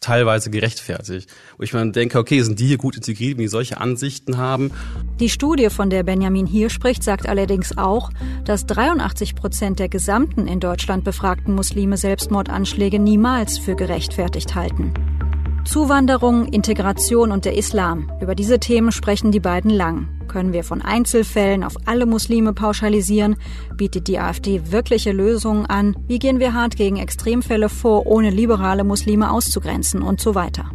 teilweise 0.06 0.50
gerechtfertigt. 0.50 1.28
Wo 1.56 1.64
ich 1.64 1.72
mir 1.72 1.90
denke, 1.90 2.18
okay, 2.18 2.40
sind 2.42 2.60
die 2.60 2.66
hier 2.66 2.78
gut 2.78 2.96
integriert, 2.96 3.36
wenn 3.36 3.44
die 3.44 3.48
solche 3.48 3.80
Ansichten 3.80 4.38
haben? 4.38 4.70
Die 5.18 5.28
Studie, 5.28 5.68
von 5.68 5.90
der 5.90 6.04
Benjamin 6.04 6.46
hier 6.46 6.70
spricht, 6.70 7.02
sagt 7.02 7.28
allerdings 7.28 7.76
auch, 7.76 8.10
dass 8.44 8.66
83 8.66 9.34
Prozent 9.34 9.80
der 9.80 9.88
gesamten 9.88 10.46
in 10.46 10.60
Deutschland 10.60 11.02
befragten 11.02 11.54
Muslime 11.54 11.96
Selbstmordanschläge 11.96 12.98
niemals 12.98 13.58
für 13.58 13.74
gerechtfertigt 13.74 14.54
halten. 14.54 14.94
Zuwanderung, 15.64 16.46
Integration 16.46 17.32
und 17.32 17.44
der 17.44 17.56
Islam. 17.56 18.12
Über 18.20 18.36
diese 18.36 18.60
Themen 18.60 18.92
sprechen 18.92 19.32
die 19.32 19.40
beiden 19.40 19.70
lang. 19.70 20.15
Können 20.26 20.52
wir 20.52 20.64
von 20.64 20.82
Einzelfällen 20.82 21.64
auf 21.64 21.74
alle 21.84 22.06
Muslime 22.06 22.52
pauschalisieren? 22.52 23.36
Bietet 23.76 24.08
die 24.08 24.18
AfD 24.18 24.70
wirkliche 24.70 25.12
Lösungen 25.12 25.66
an? 25.66 25.96
Wie 26.06 26.18
gehen 26.18 26.40
wir 26.40 26.54
hart 26.54 26.76
gegen 26.76 26.96
Extremfälle 26.96 27.68
vor, 27.68 28.06
ohne 28.06 28.30
liberale 28.30 28.84
Muslime 28.84 29.30
auszugrenzen 29.30 30.02
und 30.02 30.20
so 30.20 30.34
weiter? 30.34 30.70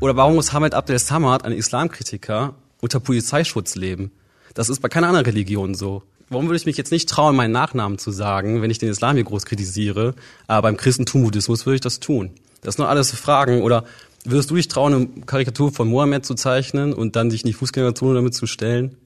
Oder 0.00 0.16
warum 0.16 0.34
muss 0.34 0.52
Hamid 0.52 0.74
Abdel 0.74 0.98
Samad, 0.98 1.44
ein 1.44 1.52
Islamkritiker, 1.52 2.54
unter 2.80 3.00
Polizeischutz 3.00 3.76
leben? 3.76 4.12
Das 4.54 4.68
ist 4.68 4.80
bei 4.80 4.88
keiner 4.88 5.08
anderen 5.08 5.26
Religion 5.26 5.74
so. 5.74 6.02
Warum 6.28 6.46
würde 6.46 6.56
ich 6.56 6.66
mich 6.66 6.76
jetzt 6.76 6.90
nicht 6.90 7.08
trauen, 7.08 7.36
meinen 7.36 7.52
Nachnamen 7.52 7.98
zu 7.98 8.10
sagen, 8.10 8.60
wenn 8.60 8.70
ich 8.70 8.78
den 8.78 8.88
Islam 8.88 9.14
hier 9.14 9.24
groß 9.24 9.46
kritisiere? 9.46 10.14
Aber 10.48 10.62
beim 10.62 10.76
Christentum, 10.76 11.22
Buddhismus 11.22 11.66
würde 11.66 11.76
ich 11.76 11.80
das 11.80 12.00
tun. 12.00 12.30
Das 12.62 12.74
sind 12.74 12.82
nur 12.82 12.90
alles 12.90 13.12
Fragen. 13.12 13.62
Oder 13.62 13.84
Würdest 14.26 14.50
du 14.50 14.56
dich 14.56 14.68
trauen, 14.68 14.92
eine 14.92 15.06
Karikatur 15.24 15.72
von 15.72 15.88
Mohammed 15.88 16.26
zu 16.26 16.34
zeichnen 16.34 16.92
und 16.92 17.16
dann 17.16 17.30
dich 17.30 17.42
in 17.42 17.46
die 17.46 17.52
Fußgängerzone 17.52 18.14
damit 18.14 18.34
zu 18.34 18.46
stellen? 18.46 18.96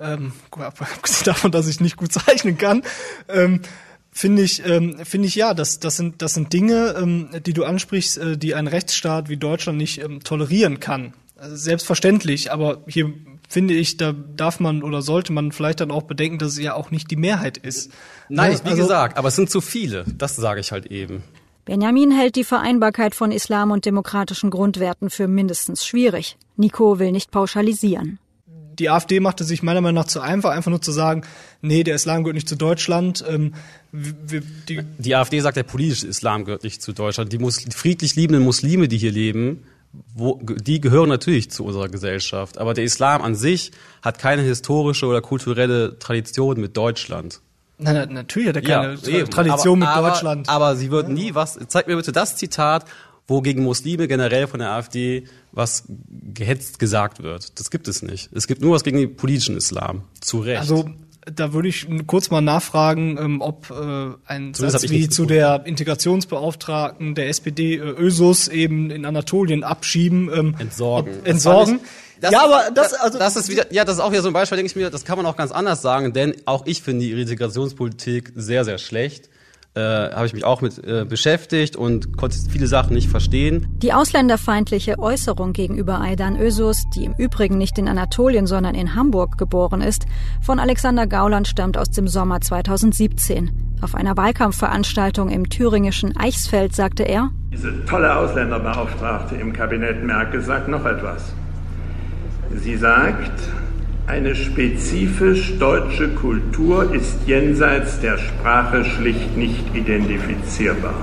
Ähm, 0.00 0.32
abgesehen 0.50 1.24
davon, 1.24 1.52
dass 1.52 1.66
ich 1.66 1.80
nicht 1.80 1.96
gut 1.96 2.12
zeichnen 2.12 2.56
kann, 2.56 2.82
ähm, 3.28 3.60
finde 4.10 4.42
ich, 4.42 4.66
ähm, 4.66 4.96
finde 5.04 5.28
ich 5.28 5.34
ja, 5.34 5.52
das, 5.54 5.80
das 5.80 5.96
sind, 5.96 6.22
das 6.22 6.34
sind 6.34 6.52
Dinge, 6.52 6.94
ähm, 6.98 7.28
die 7.44 7.52
du 7.52 7.64
ansprichst, 7.64 8.18
äh, 8.18 8.38
die 8.38 8.54
ein 8.54 8.66
Rechtsstaat 8.66 9.28
wie 9.28 9.36
Deutschland 9.36 9.78
nicht 9.78 10.02
ähm, 10.02 10.24
tolerieren 10.24 10.80
kann. 10.80 11.12
Also 11.36 11.56
selbstverständlich, 11.56 12.50
aber 12.50 12.82
hier 12.86 13.12
finde 13.48 13.74
ich, 13.74 13.96
da 13.96 14.12
darf 14.12 14.60
man 14.60 14.82
oder 14.82 15.02
sollte 15.02 15.32
man 15.32 15.52
vielleicht 15.52 15.80
dann 15.80 15.90
auch 15.90 16.02
bedenken, 16.02 16.38
dass 16.38 16.52
es 16.52 16.58
ja 16.58 16.74
auch 16.74 16.90
nicht 16.90 17.10
die 17.10 17.16
Mehrheit 17.16 17.58
ist. 17.58 17.90
Nein, 18.28 18.52
also, 18.52 18.64
wie 18.64 18.76
gesagt, 18.76 19.18
aber 19.18 19.28
es 19.28 19.36
sind 19.36 19.50
zu 19.50 19.60
viele. 19.60 20.04
Das 20.16 20.36
sage 20.36 20.60
ich 20.60 20.72
halt 20.72 20.86
eben. 20.86 21.22
Benjamin 21.64 22.10
hält 22.10 22.36
die 22.36 22.44
Vereinbarkeit 22.44 23.14
von 23.14 23.32
Islam 23.32 23.70
und 23.70 23.84
demokratischen 23.84 24.50
Grundwerten 24.50 25.10
für 25.10 25.28
mindestens 25.28 25.84
schwierig. 25.84 26.36
Nico 26.56 26.98
will 26.98 27.12
nicht 27.12 27.30
pauschalisieren. 27.30 28.18
Die 28.78 28.88
AfD 28.88 29.20
machte 29.20 29.44
sich 29.44 29.62
meiner 29.62 29.82
Meinung 29.82 29.96
nach 29.96 30.06
zu 30.06 30.20
einfach, 30.20 30.50
einfach 30.50 30.70
nur 30.70 30.80
zu 30.80 30.90
sagen, 30.90 31.22
nee, 31.60 31.82
der 31.82 31.96
Islam 31.96 32.24
gehört 32.24 32.36
nicht 32.36 32.48
zu 32.48 32.56
Deutschland. 32.56 33.22
Ähm, 33.28 33.54
wir, 33.92 34.40
die, 34.68 34.80
die, 34.98 35.14
AfD 35.14 35.40
sagt, 35.40 35.58
der 35.58 35.64
politische 35.64 36.06
Islam 36.06 36.46
gehört 36.46 36.64
nicht 36.64 36.80
zu 36.80 36.92
Deutschland. 36.92 37.30
Die, 37.32 37.38
friedlich 37.74 38.16
liebenden 38.16 38.42
Muslime, 38.42 38.88
die 38.88 38.96
hier 38.96 39.12
leben, 39.12 39.64
wo, 40.14 40.40
die 40.42 40.80
gehören 40.80 41.08
natürlich 41.08 41.50
zu 41.50 41.64
unserer 41.64 41.88
Gesellschaft. 41.88 42.56
Aber 42.56 42.72
der 42.72 42.84
Islam 42.84 43.20
an 43.20 43.34
sich 43.34 43.72
hat 44.02 44.18
keine 44.18 44.42
historische 44.42 45.06
oder 45.06 45.20
kulturelle 45.20 45.98
Tradition 45.98 46.58
mit 46.58 46.76
Deutschland. 46.76 47.42
Nein, 47.82 47.94
nein, 47.94 48.12
natürlich 48.12 48.48
hat 48.48 48.56
er 48.56 48.62
keine 48.62 48.94
ja, 48.94 49.24
Tradition 49.26 49.82
aber, 49.82 49.90
mit 49.90 49.96
aber, 49.96 50.08
Deutschland. 50.10 50.48
Aber 50.48 50.76
sie 50.76 50.90
wird 50.90 51.08
nie 51.08 51.34
was. 51.34 51.58
Zeig 51.68 51.86
mir 51.86 51.96
bitte 51.96 52.12
das 52.12 52.36
Zitat, 52.36 52.84
wo 53.26 53.40
gegen 53.40 53.62
Muslime 53.62 54.08
generell 54.08 54.46
von 54.46 54.60
der 54.60 54.70
AfD 54.70 55.24
was 55.52 55.84
gehetzt 56.34 56.78
gesagt 56.78 57.22
wird. 57.22 57.58
Das 57.58 57.70
gibt 57.70 57.88
es 57.88 58.02
nicht. 58.02 58.30
Es 58.32 58.46
gibt 58.46 58.60
nur 58.60 58.74
was 58.74 58.84
gegen 58.84 58.98
den 58.98 59.16
politischen 59.16 59.56
Islam. 59.56 60.02
Zu 60.20 60.40
Recht. 60.40 60.60
Also 60.60 60.90
da 61.34 61.52
würde 61.52 61.68
ich 61.68 61.86
kurz 62.06 62.30
mal 62.30 62.40
nachfragen, 62.40 63.18
ähm, 63.18 63.40
ob 63.40 63.70
äh, 63.70 64.14
ein 64.26 64.54
so 64.54 64.68
Satz 64.68 64.90
wie 64.90 65.08
zu 65.08 65.26
der 65.26 65.66
Integrationsbeauftragten 65.66 67.14
der 67.14 67.28
SPD 67.28 67.76
äh, 67.76 67.78
Ösus 67.78 68.48
eben 68.48 68.90
in 68.90 69.04
Anatolien 69.04 69.64
abschieben. 69.64 70.30
Ähm, 70.32 70.54
entsorgen. 70.58 71.18
Ob, 71.20 71.26
entsorgen. 71.26 71.80
Das, 72.20 72.32
ja, 72.32 72.44
aber 72.44 72.70
das, 72.74 72.92
also 72.92 73.18
das 73.18 73.36
ist 73.36 73.48
wieder, 73.48 73.72
ja, 73.72 73.84
das 73.84 73.96
ist 73.96 74.00
auch 74.00 74.12
wieder 74.12 74.22
so 74.22 74.28
ein 74.28 74.34
Beispiel, 74.34 74.56
denke 74.56 74.70
ich 74.70 74.76
mir, 74.76 74.90
das 74.90 75.04
kann 75.04 75.16
man 75.16 75.24
auch 75.24 75.36
ganz 75.36 75.52
anders 75.52 75.80
sagen, 75.80 76.12
denn 76.12 76.34
auch 76.44 76.66
ich 76.66 76.82
finde 76.82 77.06
die 77.06 77.12
Integrationspolitik 77.12 78.32
sehr, 78.34 78.64
sehr 78.66 78.76
schlecht. 78.76 79.30
Äh, 79.74 79.80
habe 79.80 80.26
ich 80.26 80.32
mich 80.32 80.44
auch 80.44 80.62
mit 80.62 80.82
äh, 80.84 81.04
beschäftigt 81.04 81.76
und 81.76 82.16
konnte 82.16 82.36
viele 82.50 82.66
Sachen 82.66 82.92
nicht 82.92 83.08
verstehen. 83.08 83.68
Die 83.82 83.92
ausländerfeindliche 83.92 84.98
Äußerung 84.98 85.52
gegenüber 85.52 86.00
Aydan 86.00 86.36
Özus, 86.40 86.82
die 86.96 87.04
im 87.04 87.14
Übrigen 87.14 87.56
nicht 87.56 87.78
in 87.78 87.86
Anatolien, 87.86 88.48
sondern 88.48 88.74
in 88.74 88.96
Hamburg 88.96 89.38
geboren 89.38 89.80
ist, 89.80 90.06
von 90.42 90.58
Alexander 90.58 91.06
Gauland 91.06 91.46
stammt 91.46 91.78
aus 91.78 91.90
dem 91.90 92.08
Sommer 92.08 92.40
2017. 92.40 93.76
Auf 93.80 93.94
einer 93.94 94.16
Wahlkampfveranstaltung 94.16 95.30
im 95.30 95.48
thüringischen 95.48 96.16
Eichsfeld 96.16 96.74
sagte 96.74 97.04
er, 97.04 97.30
Diese 97.52 97.84
tolle 97.84 98.16
Ausländerbeauftragte 98.16 99.36
im 99.36 99.52
Kabinett 99.52 100.02
Merkel 100.02 100.42
sagt 100.42 100.66
noch 100.66 100.84
etwas. 100.84 101.32
Sie 102.56 102.76
sagt, 102.76 103.40
eine 104.10 104.34
spezifisch 104.34 105.56
deutsche 105.60 106.08
Kultur 106.08 106.92
ist 106.92 107.28
jenseits 107.28 108.00
der 108.00 108.18
Sprache 108.18 108.84
schlicht 108.84 109.36
nicht 109.36 109.72
identifizierbar. 109.72 110.94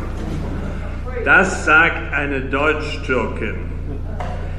Das 1.23 1.63
sagt 1.63 2.13
eine 2.13 2.41
Deutsch-Türkin. 2.41 3.55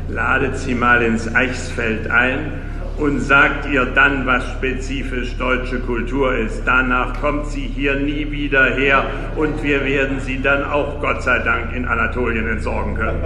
Ladet 0.08 0.56
sie 0.56 0.74
mal 0.74 1.02
ins 1.02 1.34
Eichsfeld 1.34 2.11
ein 2.11 2.52
und 2.96 3.20
sagt 3.20 3.68
ihr 3.70 3.84
dann, 3.84 4.24
was 4.24 4.50
spezifisch 4.52 5.37
deutsche 5.37 5.80
Kultur 5.80 6.34
ist. 6.34 6.62
Danach 6.64 7.20
kommt 7.20 7.48
sie 7.48 7.66
hier 7.66 7.96
nie 7.96 8.30
wieder 8.30 8.64
her 8.74 9.04
und 9.37 9.62
wir 9.62 9.84
werden 9.84 10.20
sie 10.20 10.40
dann 10.40 10.64
auch 10.64 11.02
Gott 11.02 11.22
sei 11.22 11.38
Dank 11.40 11.76
in 11.76 11.84
Anatolien 11.84 12.48
entsorgen 12.48 12.94
können. 12.94 13.22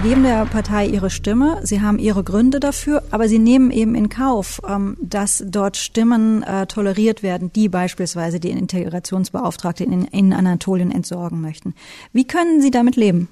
Sie 0.00 0.10
geben 0.10 0.22
der 0.22 0.46
Partei 0.46 0.86
ihre 0.86 1.10
Stimme, 1.10 1.58
sie 1.64 1.80
haben 1.80 1.98
ihre 1.98 2.22
Gründe 2.22 2.60
dafür, 2.60 3.02
aber 3.10 3.28
sie 3.28 3.40
nehmen 3.40 3.72
eben 3.72 3.96
in 3.96 4.08
Kauf, 4.08 4.60
ähm, 4.64 4.96
dass 5.02 5.42
dort 5.44 5.76
Stimmen 5.76 6.44
äh, 6.44 6.68
toleriert 6.68 7.24
werden, 7.24 7.52
die 7.52 7.68
beispielsweise 7.68 8.38
die 8.38 8.50
Integrationsbeauftragte 8.50 9.82
in, 9.82 10.04
in 10.04 10.32
Anatolien 10.32 10.92
entsorgen 10.92 11.40
möchten. 11.40 11.74
Wie 12.12 12.24
können 12.24 12.62
Sie 12.62 12.70
damit 12.70 12.94
leben? 12.94 13.28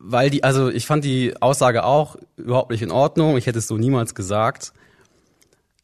Weil 0.00 0.30
die, 0.30 0.42
also 0.42 0.68
ich 0.68 0.84
fand 0.84 1.04
die 1.04 1.40
Aussage 1.40 1.84
auch 1.84 2.16
überhaupt 2.36 2.72
nicht 2.72 2.82
in 2.82 2.90
Ordnung. 2.90 3.36
Ich 3.36 3.46
hätte 3.46 3.60
es 3.60 3.68
so 3.68 3.76
niemals 3.76 4.16
gesagt. 4.16 4.72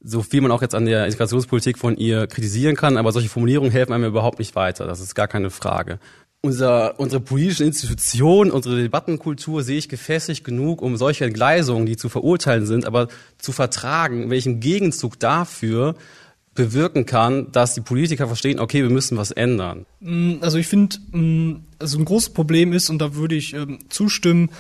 So 0.02 0.22
viel 0.22 0.40
man 0.40 0.50
auch 0.50 0.62
jetzt 0.62 0.74
an 0.74 0.86
der 0.86 1.04
Integrationspolitik 1.04 1.78
von 1.78 1.96
ihr 1.96 2.26
kritisieren 2.26 2.74
kann, 2.74 2.96
aber 2.96 3.12
solche 3.12 3.28
Formulierungen 3.28 3.70
helfen 3.70 3.92
einem 3.92 4.06
überhaupt 4.06 4.40
nicht 4.40 4.56
weiter. 4.56 4.86
Das 4.86 4.98
ist 4.98 5.14
gar 5.14 5.28
keine 5.28 5.50
Frage 5.50 6.00
unser, 6.42 6.98
unsere 6.98 7.20
politischen 7.20 7.66
Institutionen, 7.66 8.50
unsere 8.50 8.80
Debattenkultur 8.80 9.62
sehe 9.62 9.78
ich 9.78 9.88
gefestigt 9.88 10.44
genug, 10.44 10.80
um 10.82 10.96
solche 10.96 11.24
Entgleisungen, 11.24 11.86
die 11.86 11.96
zu 11.96 12.08
verurteilen 12.08 12.66
sind, 12.66 12.86
aber 12.86 13.08
zu 13.38 13.52
vertragen, 13.52 14.30
welchen 14.30 14.60
Gegenzug 14.60 15.18
dafür 15.18 15.96
bewirken 16.54 17.06
kann, 17.06 17.52
dass 17.52 17.74
die 17.74 17.80
Politiker 17.80 18.26
verstehen, 18.26 18.58
okay, 18.58 18.82
wir 18.82 18.90
müssen 18.90 19.16
was 19.16 19.30
ändern. 19.30 19.86
Mm, 20.00 20.36
also 20.40 20.58
ich 20.58 20.66
finde, 20.66 20.96
mm, 21.12 21.64
also 21.78 21.98
ein 21.98 22.04
großes 22.04 22.30
Problem 22.30 22.72
ist, 22.72 22.90
und 22.90 22.98
da 22.98 23.14
würde 23.14 23.36
ich 23.36 23.54
ähm, 23.54 23.78
zustimmen, 23.88 24.50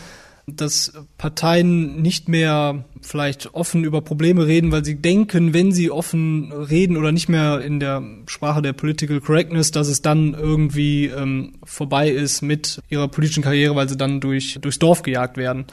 dass 0.56 0.92
Parteien 1.18 2.00
nicht 2.02 2.28
mehr 2.28 2.84
vielleicht 3.00 3.54
offen 3.54 3.84
über 3.84 4.02
Probleme 4.02 4.46
reden, 4.46 4.72
weil 4.72 4.84
sie 4.84 4.96
denken, 4.96 5.54
wenn 5.54 5.72
sie 5.72 5.90
offen 5.90 6.52
reden 6.52 6.96
oder 6.96 7.12
nicht 7.12 7.28
mehr 7.28 7.60
in 7.60 7.80
der 7.80 8.02
Sprache 8.26 8.62
der 8.62 8.72
Political 8.72 9.20
Correctness, 9.20 9.70
dass 9.70 9.88
es 9.88 10.02
dann 10.02 10.34
irgendwie 10.34 11.06
ähm, 11.06 11.54
vorbei 11.64 12.10
ist 12.10 12.42
mit 12.42 12.80
ihrer 12.88 13.08
politischen 13.08 13.42
Karriere, 13.42 13.74
weil 13.76 13.88
sie 13.88 13.96
dann 13.96 14.20
durch, 14.20 14.58
durchs 14.60 14.78
Dorf 14.78 15.02
gejagt 15.02 15.36
werden. 15.36 15.66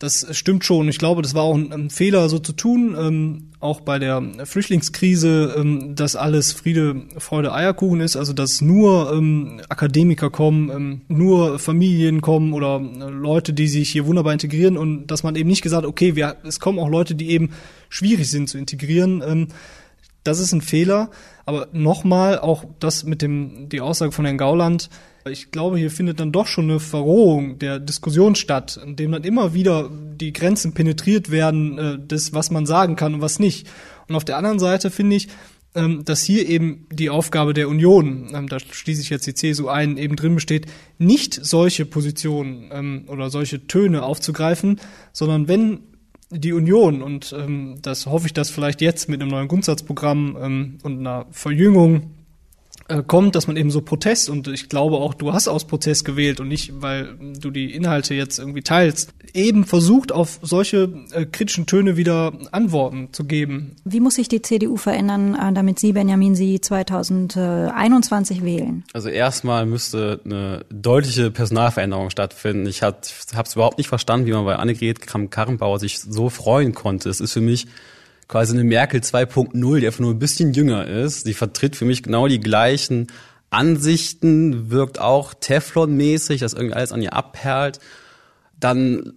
Das 0.00 0.26
stimmt 0.34 0.64
schon. 0.64 0.88
Ich 0.88 0.98
glaube, 0.98 1.20
das 1.20 1.34
war 1.34 1.42
auch 1.42 1.54
ein, 1.54 1.70
ein 1.74 1.90
Fehler, 1.90 2.30
so 2.30 2.38
zu 2.38 2.54
tun. 2.54 2.96
Ähm, 2.98 3.50
auch 3.60 3.82
bei 3.82 3.98
der 3.98 4.22
Flüchtlingskrise, 4.44 5.54
ähm, 5.58 5.94
dass 5.94 6.16
alles 6.16 6.52
Friede, 6.52 7.02
Freude, 7.18 7.52
Eierkuchen 7.52 8.00
ist. 8.00 8.16
Also 8.16 8.32
dass 8.32 8.62
nur 8.62 9.12
ähm, 9.12 9.60
Akademiker 9.68 10.30
kommen, 10.30 10.70
ähm, 10.70 11.00
nur 11.08 11.58
Familien 11.58 12.22
kommen 12.22 12.54
oder 12.54 12.80
äh, 12.80 13.10
Leute, 13.10 13.52
die 13.52 13.68
sich 13.68 13.90
hier 13.90 14.06
wunderbar 14.06 14.32
integrieren 14.32 14.78
und 14.78 15.08
dass 15.08 15.22
man 15.22 15.36
eben 15.36 15.50
nicht 15.50 15.60
gesagt, 15.60 15.84
okay, 15.84 16.16
wir, 16.16 16.36
es 16.44 16.60
kommen 16.60 16.78
auch 16.78 16.88
Leute, 16.88 17.14
die 17.14 17.28
eben 17.28 17.50
schwierig 17.90 18.30
sind 18.30 18.48
zu 18.48 18.56
integrieren. 18.56 19.22
Ähm, 19.22 19.48
das 20.24 20.40
ist 20.40 20.54
ein 20.54 20.62
Fehler. 20.62 21.10
Aber 21.44 21.68
nochmal, 21.72 22.38
auch 22.38 22.64
das 22.78 23.04
mit 23.04 23.20
dem, 23.20 23.68
die 23.68 23.82
Aussage 23.82 24.12
von 24.12 24.24
Herrn 24.24 24.38
Gauland, 24.38 24.88
ich 25.28 25.50
glaube, 25.50 25.78
hier 25.78 25.90
findet 25.90 26.20
dann 26.20 26.32
doch 26.32 26.46
schon 26.46 26.64
eine 26.70 26.80
Verrohung 26.80 27.58
der 27.58 27.78
Diskussion 27.78 28.34
statt, 28.34 28.80
in 28.82 28.96
dem 28.96 29.12
dann 29.12 29.24
immer 29.24 29.52
wieder 29.52 29.90
die 29.90 30.32
Grenzen 30.32 30.72
penetriert 30.72 31.30
werden, 31.30 31.78
äh, 31.78 31.98
des, 31.98 32.32
was 32.32 32.50
man 32.50 32.66
sagen 32.66 32.96
kann 32.96 33.14
und 33.14 33.20
was 33.20 33.38
nicht. 33.38 33.68
Und 34.08 34.16
auf 34.16 34.24
der 34.24 34.38
anderen 34.38 34.58
Seite 34.58 34.90
finde 34.90 35.16
ich, 35.16 35.28
ähm, 35.74 36.04
dass 36.04 36.22
hier 36.22 36.48
eben 36.48 36.86
die 36.90 37.10
Aufgabe 37.10 37.54
der 37.54 37.68
Union, 37.68 38.28
ähm, 38.34 38.48
da 38.48 38.58
schließe 38.58 39.02
ich 39.02 39.10
jetzt 39.10 39.26
die 39.26 39.34
CSU 39.34 39.68
ein, 39.68 39.98
eben 39.98 40.16
drin 40.16 40.34
besteht, 40.34 40.66
nicht 40.98 41.34
solche 41.34 41.86
Positionen 41.86 42.70
ähm, 42.72 43.04
oder 43.06 43.30
solche 43.30 43.66
Töne 43.66 44.02
aufzugreifen, 44.02 44.80
sondern 45.12 45.48
wenn 45.48 45.80
die 46.32 46.52
Union, 46.52 47.02
und 47.02 47.34
das 47.82 48.06
hoffe 48.06 48.28
ich, 48.28 48.32
dass 48.32 48.50
vielleicht 48.50 48.80
jetzt 48.80 49.08
mit 49.08 49.20
einem 49.20 49.32
neuen 49.32 49.48
Grundsatzprogramm 49.48 50.78
und 50.80 50.98
einer 51.00 51.26
Verjüngung 51.32 52.12
äh, 52.90 53.02
kommt, 53.06 53.36
dass 53.36 53.46
man 53.46 53.56
eben 53.56 53.70
so 53.70 53.80
Protest 53.80 54.28
und 54.28 54.48
ich 54.48 54.68
glaube 54.68 54.96
auch, 54.96 55.14
du 55.14 55.32
hast 55.32 55.46
aus 55.46 55.64
Protest 55.64 56.04
gewählt 56.04 56.40
und 56.40 56.48
nicht, 56.48 56.82
weil 56.82 57.14
du 57.40 57.50
die 57.50 57.72
Inhalte 57.72 58.14
jetzt 58.14 58.38
irgendwie 58.38 58.62
teilst, 58.62 59.14
eben 59.32 59.64
versucht, 59.64 60.10
auf 60.10 60.40
solche 60.42 60.92
äh, 61.12 61.24
kritischen 61.24 61.66
Töne 61.66 61.96
wieder 61.96 62.32
Antworten 62.50 63.12
zu 63.12 63.24
geben. 63.24 63.76
Wie 63.84 64.00
muss 64.00 64.16
sich 64.16 64.28
die 64.28 64.42
CDU 64.42 64.76
verändern, 64.76 65.36
äh, 65.36 65.52
damit 65.52 65.78
Sie, 65.78 65.92
Benjamin, 65.92 66.34
Sie 66.34 66.60
2021 66.60 68.42
wählen? 68.42 68.82
Also 68.92 69.08
erstmal 69.08 69.66
müsste 69.66 70.20
eine 70.24 70.64
deutliche 70.70 71.30
Personalveränderung 71.30 72.10
stattfinden. 72.10 72.66
Ich 72.66 72.82
habe 72.82 72.98
es 73.02 73.54
überhaupt 73.54 73.78
nicht 73.78 73.88
verstanden, 73.88 74.26
wie 74.26 74.32
man 74.32 74.44
bei 74.44 74.56
Annegret 74.56 75.00
Kramp-Karrenbauer 75.00 75.78
sich 75.78 76.00
so 76.00 76.28
freuen 76.28 76.74
konnte. 76.74 77.08
Es 77.08 77.20
ist 77.20 77.32
für 77.32 77.40
mich 77.40 77.68
quasi 78.30 78.54
eine 78.54 78.62
Merkel 78.62 79.00
2.0, 79.00 79.80
die 79.80 79.86
einfach 79.86 79.98
nur 79.98 80.12
ein 80.12 80.20
bisschen 80.20 80.52
jünger 80.52 80.86
ist. 80.86 81.24
Sie 81.24 81.34
vertritt 81.34 81.74
für 81.74 81.84
mich 81.84 82.04
genau 82.04 82.28
die 82.28 82.38
gleichen 82.38 83.08
Ansichten, 83.50 84.70
wirkt 84.70 85.00
auch 85.00 85.34
Teflon-mäßig, 85.34 86.38
dass 86.38 86.52
irgendwie 86.52 86.76
alles 86.76 86.92
an 86.92 87.02
ihr 87.02 87.12
abperlt. 87.12 87.80
Dann 88.60 89.14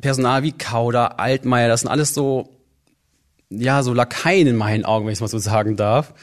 Personal 0.00 0.44
wie 0.44 0.52
Kauder, 0.52 1.20
Altmaier, 1.20 1.68
das 1.68 1.82
sind 1.82 1.90
alles 1.90 2.14
so, 2.14 2.56
ja, 3.50 3.82
so 3.82 3.92
Lakaien 3.92 4.46
in 4.46 4.56
meinen 4.56 4.86
Augen, 4.86 5.04
wenn 5.04 5.12
ich 5.12 5.18
es 5.18 5.20
mal 5.20 5.28
so 5.28 5.38
sagen 5.38 5.76
darf, 5.76 6.14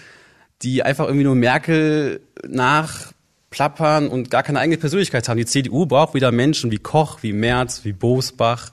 die 0.63 0.81
einfach 0.81 1.05
irgendwie 1.05 1.25
nur 1.25 1.35
Merkel 1.35 2.21
nachplappern 2.47 4.07
und 4.07 4.31
gar 4.31 4.41
keine 4.41 4.59
eigene 4.59 4.79
Persönlichkeit 4.79 5.29
haben. 5.29 5.37
Die 5.37 5.45
CDU 5.45 5.85
braucht 5.85 6.15
wieder 6.15 6.31
Menschen 6.31 6.71
wie 6.71 6.79
Koch, 6.79 7.19
wie 7.21 7.33
Merz, 7.33 7.85
wie 7.85 7.93
Bosbach. 7.93 8.71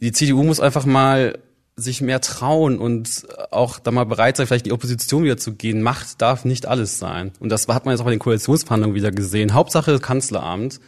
Die 0.00 0.12
CDU 0.12 0.42
muss 0.42 0.58
einfach 0.58 0.86
mal 0.86 1.38
sich 1.76 2.00
mehr 2.00 2.20
trauen 2.20 2.78
und 2.78 3.26
auch 3.50 3.78
da 3.78 3.90
mal 3.90 4.04
bereit 4.04 4.36
sein, 4.36 4.46
vielleicht 4.46 4.66
in 4.66 4.70
die 4.70 4.74
Opposition 4.74 5.24
wieder 5.24 5.36
zu 5.36 5.54
gehen. 5.54 5.82
Macht 5.82 6.22
darf 6.22 6.44
nicht 6.44 6.66
alles 6.66 6.98
sein. 6.98 7.32
Und 7.40 7.48
das 7.48 7.66
hat 7.66 7.84
man 7.84 7.92
jetzt 7.92 8.00
auch 8.00 8.04
bei 8.04 8.12
den 8.12 8.20
Koalitionsverhandlungen 8.20 8.94
wieder 8.94 9.10
gesehen. 9.10 9.54
Hauptsache 9.54 9.98
Kanzleramt. 9.98 10.80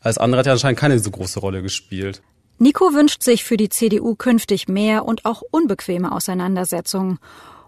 Als 0.00 0.18
andere 0.18 0.40
hat 0.40 0.46
ja 0.46 0.52
anscheinend 0.52 0.78
keine 0.78 0.98
so 0.98 1.10
große 1.10 1.40
Rolle 1.40 1.62
gespielt. 1.62 2.20
Nico 2.58 2.92
wünscht 2.92 3.22
sich 3.22 3.42
für 3.42 3.56
die 3.56 3.70
CDU 3.70 4.14
künftig 4.14 4.68
mehr 4.68 5.06
und 5.06 5.24
auch 5.24 5.42
unbequeme 5.50 6.12
Auseinandersetzungen 6.12 7.18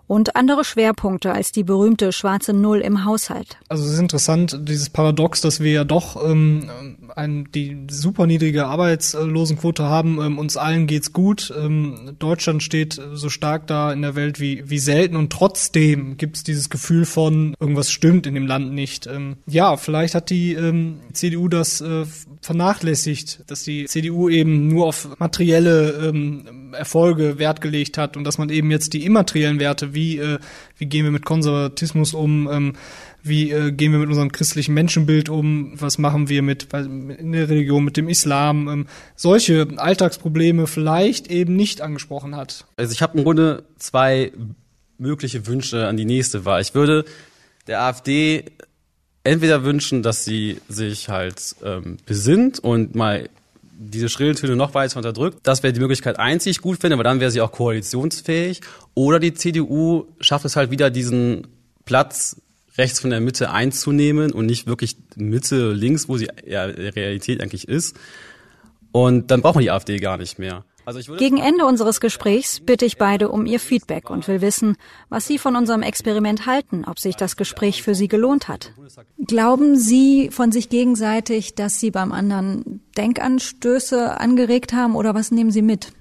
und 0.06 0.36
andere 0.36 0.64
Schwerpunkte 0.64 1.32
als 1.32 1.52
die 1.52 1.64
berühmte 1.64 2.12
schwarze 2.12 2.52
Null 2.52 2.80
im 2.80 3.04
Haushalt. 3.04 3.58
Also 3.68 3.84
es 3.84 3.94
ist 3.94 3.98
interessant, 3.98 4.60
dieses 4.62 4.90
Paradox, 4.90 5.40
dass 5.40 5.60
wir 5.60 5.72
ja 5.72 5.84
doch 5.84 6.22
ähm, 6.24 6.70
ein, 7.14 7.48
die 7.54 7.86
super 7.90 8.26
niedrige 8.26 8.66
Arbeitslosenquote 8.66 9.84
haben. 9.84 10.20
Ähm, 10.20 10.38
uns 10.38 10.56
allen 10.56 10.86
geht's 10.86 11.12
gut. 11.12 11.52
Ähm, 11.56 12.14
Deutschland 12.18 12.62
steht 12.62 13.00
so 13.14 13.28
stark 13.28 13.66
da 13.66 13.92
in 13.92 14.02
der 14.02 14.14
Welt 14.14 14.38
wie, 14.40 14.68
wie 14.68 14.78
selten 14.78 15.16
und 15.16 15.32
trotzdem 15.32 16.16
gibt's 16.16 16.44
dieses 16.44 16.70
Gefühl 16.70 17.04
von, 17.04 17.54
irgendwas 17.58 17.90
stimmt 17.90 18.26
in 18.26 18.34
dem 18.34 18.46
Land 18.46 18.72
nicht. 18.72 19.06
Ähm, 19.06 19.36
ja, 19.46 19.76
vielleicht 19.76 20.14
hat 20.14 20.30
die 20.30 20.54
ähm, 20.54 21.00
CDU 21.12 21.48
das 21.48 21.80
äh, 21.80 22.04
vernachlässigt, 22.40 23.44
dass 23.48 23.64
die 23.64 23.86
CDU 23.86 24.28
eben 24.28 24.68
nur 24.68 24.86
auf 24.86 25.18
materielle 25.18 26.08
ähm, 26.08 26.72
Erfolge 26.72 27.38
Wert 27.38 27.60
gelegt 27.60 27.98
hat 27.98 28.16
und 28.16 28.24
dass 28.24 28.38
man 28.38 28.50
eben 28.50 28.70
jetzt 28.70 28.92
die 28.92 29.04
immateriellen 29.04 29.58
Werte, 29.58 29.94
wie, 29.96 30.18
äh, 30.18 30.38
wie 30.78 30.87
gehen 30.87 31.04
wir 31.04 31.11
mit 31.11 31.24
Konservatismus 31.24 32.14
um, 32.14 32.48
ähm, 32.48 32.72
wie 33.24 33.50
äh, 33.50 33.72
gehen 33.72 33.90
wir 33.90 33.98
mit 33.98 34.09
unserem 34.09 34.30
christlichen 34.30 34.74
Menschenbild 34.74 35.28
um, 35.28 35.72
was 35.74 35.98
machen 35.98 36.28
wir 36.28 36.42
mit 36.42 36.68
in 36.72 37.32
der 37.32 37.48
Religion, 37.48 37.85
mit 37.85 37.96
dem 37.96 38.09
Islam, 38.09 38.68
ähm, 38.68 38.87
solche 39.16 39.66
Alltagsprobleme 39.76 40.68
vielleicht 40.68 41.26
eben 41.26 41.56
nicht 41.56 41.80
angesprochen 41.80 42.37
hat. 42.37 42.66
Also 42.76 42.92
ich 42.92 43.02
habe 43.02 43.18
im 43.18 43.24
Grunde 43.24 43.64
zwei 43.78 44.30
mögliche 44.98 45.46
Wünsche 45.48 45.88
an 45.88 45.96
die 45.96 46.04
nächste 46.04 46.44
Wahl. 46.44 46.62
Ich 46.62 46.74
würde 46.74 47.04
der 47.66 47.82
AfD 47.82 48.44
entweder 49.24 49.64
wünschen, 49.64 50.02
dass 50.02 50.24
sie 50.24 50.61
sich 50.68 51.09
halt 51.09 51.56
ähm, 51.64 51.96
besinnt 52.06 52.61
und 52.61 52.94
mal 52.94 53.28
diese 53.78 54.08
schrillen 54.08 54.36
Töne 54.36 54.56
noch 54.56 54.74
weiter 54.74 54.96
unterdrückt. 54.96 55.40
Das 55.42 55.62
wäre 55.62 55.72
die 55.72 55.80
Möglichkeit 55.80 56.18
einzig 56.18 56.60
gut 56.60 56.80
finde, 56.80 56.94
aber 56.94 57.04
dann 57.04 57.20
wäre 57.20 57.30
sie 57.30 57.40
auch 57.40 57.52
koalitionsfähig. 57.52 58.60
Oder 58.94 59.20
die 59.20 59.34
CDU 59.34 60.06
schafft 60.20 60.44
es 60.44 60.56
halt 60.56 60.70
wieder 60.70 60.90
diesen 60.90 61.46
Platz 61.84 62.40
rechts 62.78 63.00
von 63.00 63.10
der 63.10 63.20
Mitte 63.20 63.50
einzunehmen 63.50 64.32
und 64.32 64.46
nicht 64.46 64.66
wirklich 64.66 64.96
Mitte 65.16 65.72
links, 65.72 66.08
wo 66.08 66.16
sie 66.16 66.28
ja 66.46 66.64
Realität 66.64 67.42
eigentlich 67.42 67.68
ist. 67.68 67.96
Und 68.92 69.30
dann 69.30 69.42
braucht 69.42 69.56
man 69.56 69.62
die 69.62 69.70
AfD 69.70 69.98
gar 69.98 70.16
nicht 70.16 70.38
mehr. 70.38 70.64
Also 70.87 71.16
Gegen 71.16 71.38
Ende 71.38 71.66
unseres 71.66 72.01
Gesprächs 72.01 72.61
bitte 72.61 72.85
ich 72.85 72.96
beide 72.96 73.29
um 73.29 73.44
ihr 73.44 73.59
Feedback 73.59 74.09
und 74.09 74.29
will 74.29 74.40
wissen, 74.40 74.77
was 75.09 75.27
Sie 75.27 75.37
von 75.37 75.57
unserem 75.57 75.83
Experiment 75.83 76.46
halten, 76.46 76.85
ob 76.87 77.01
sich 77.01 77.16
das 77.16 77.37
Gespräch 77.37 77.83
für 77.83 77.96
Sie 77.96 78.07
gelohnt 78.07 78.46
hat. 78.46 78.72
Glauben 79.27 79.77
Sie 79.77 80.31
von 80.31 80.53
sich 80.53 80.68
gegenseitig, 80.68 81.57
dass 81.57 81.81
Sie 81.81 81.90
beim 81.90 82.12
anderen 82.12 82.83
Denkanstöße 82.96 84.20
angeregt 84.20 84.72
haben 84.75 84.94
oder 84.94 85.12
was 85.16 85.33
nehmen 85.33 85.51
Sie 85.51 85.62
mit? 85.62 85.92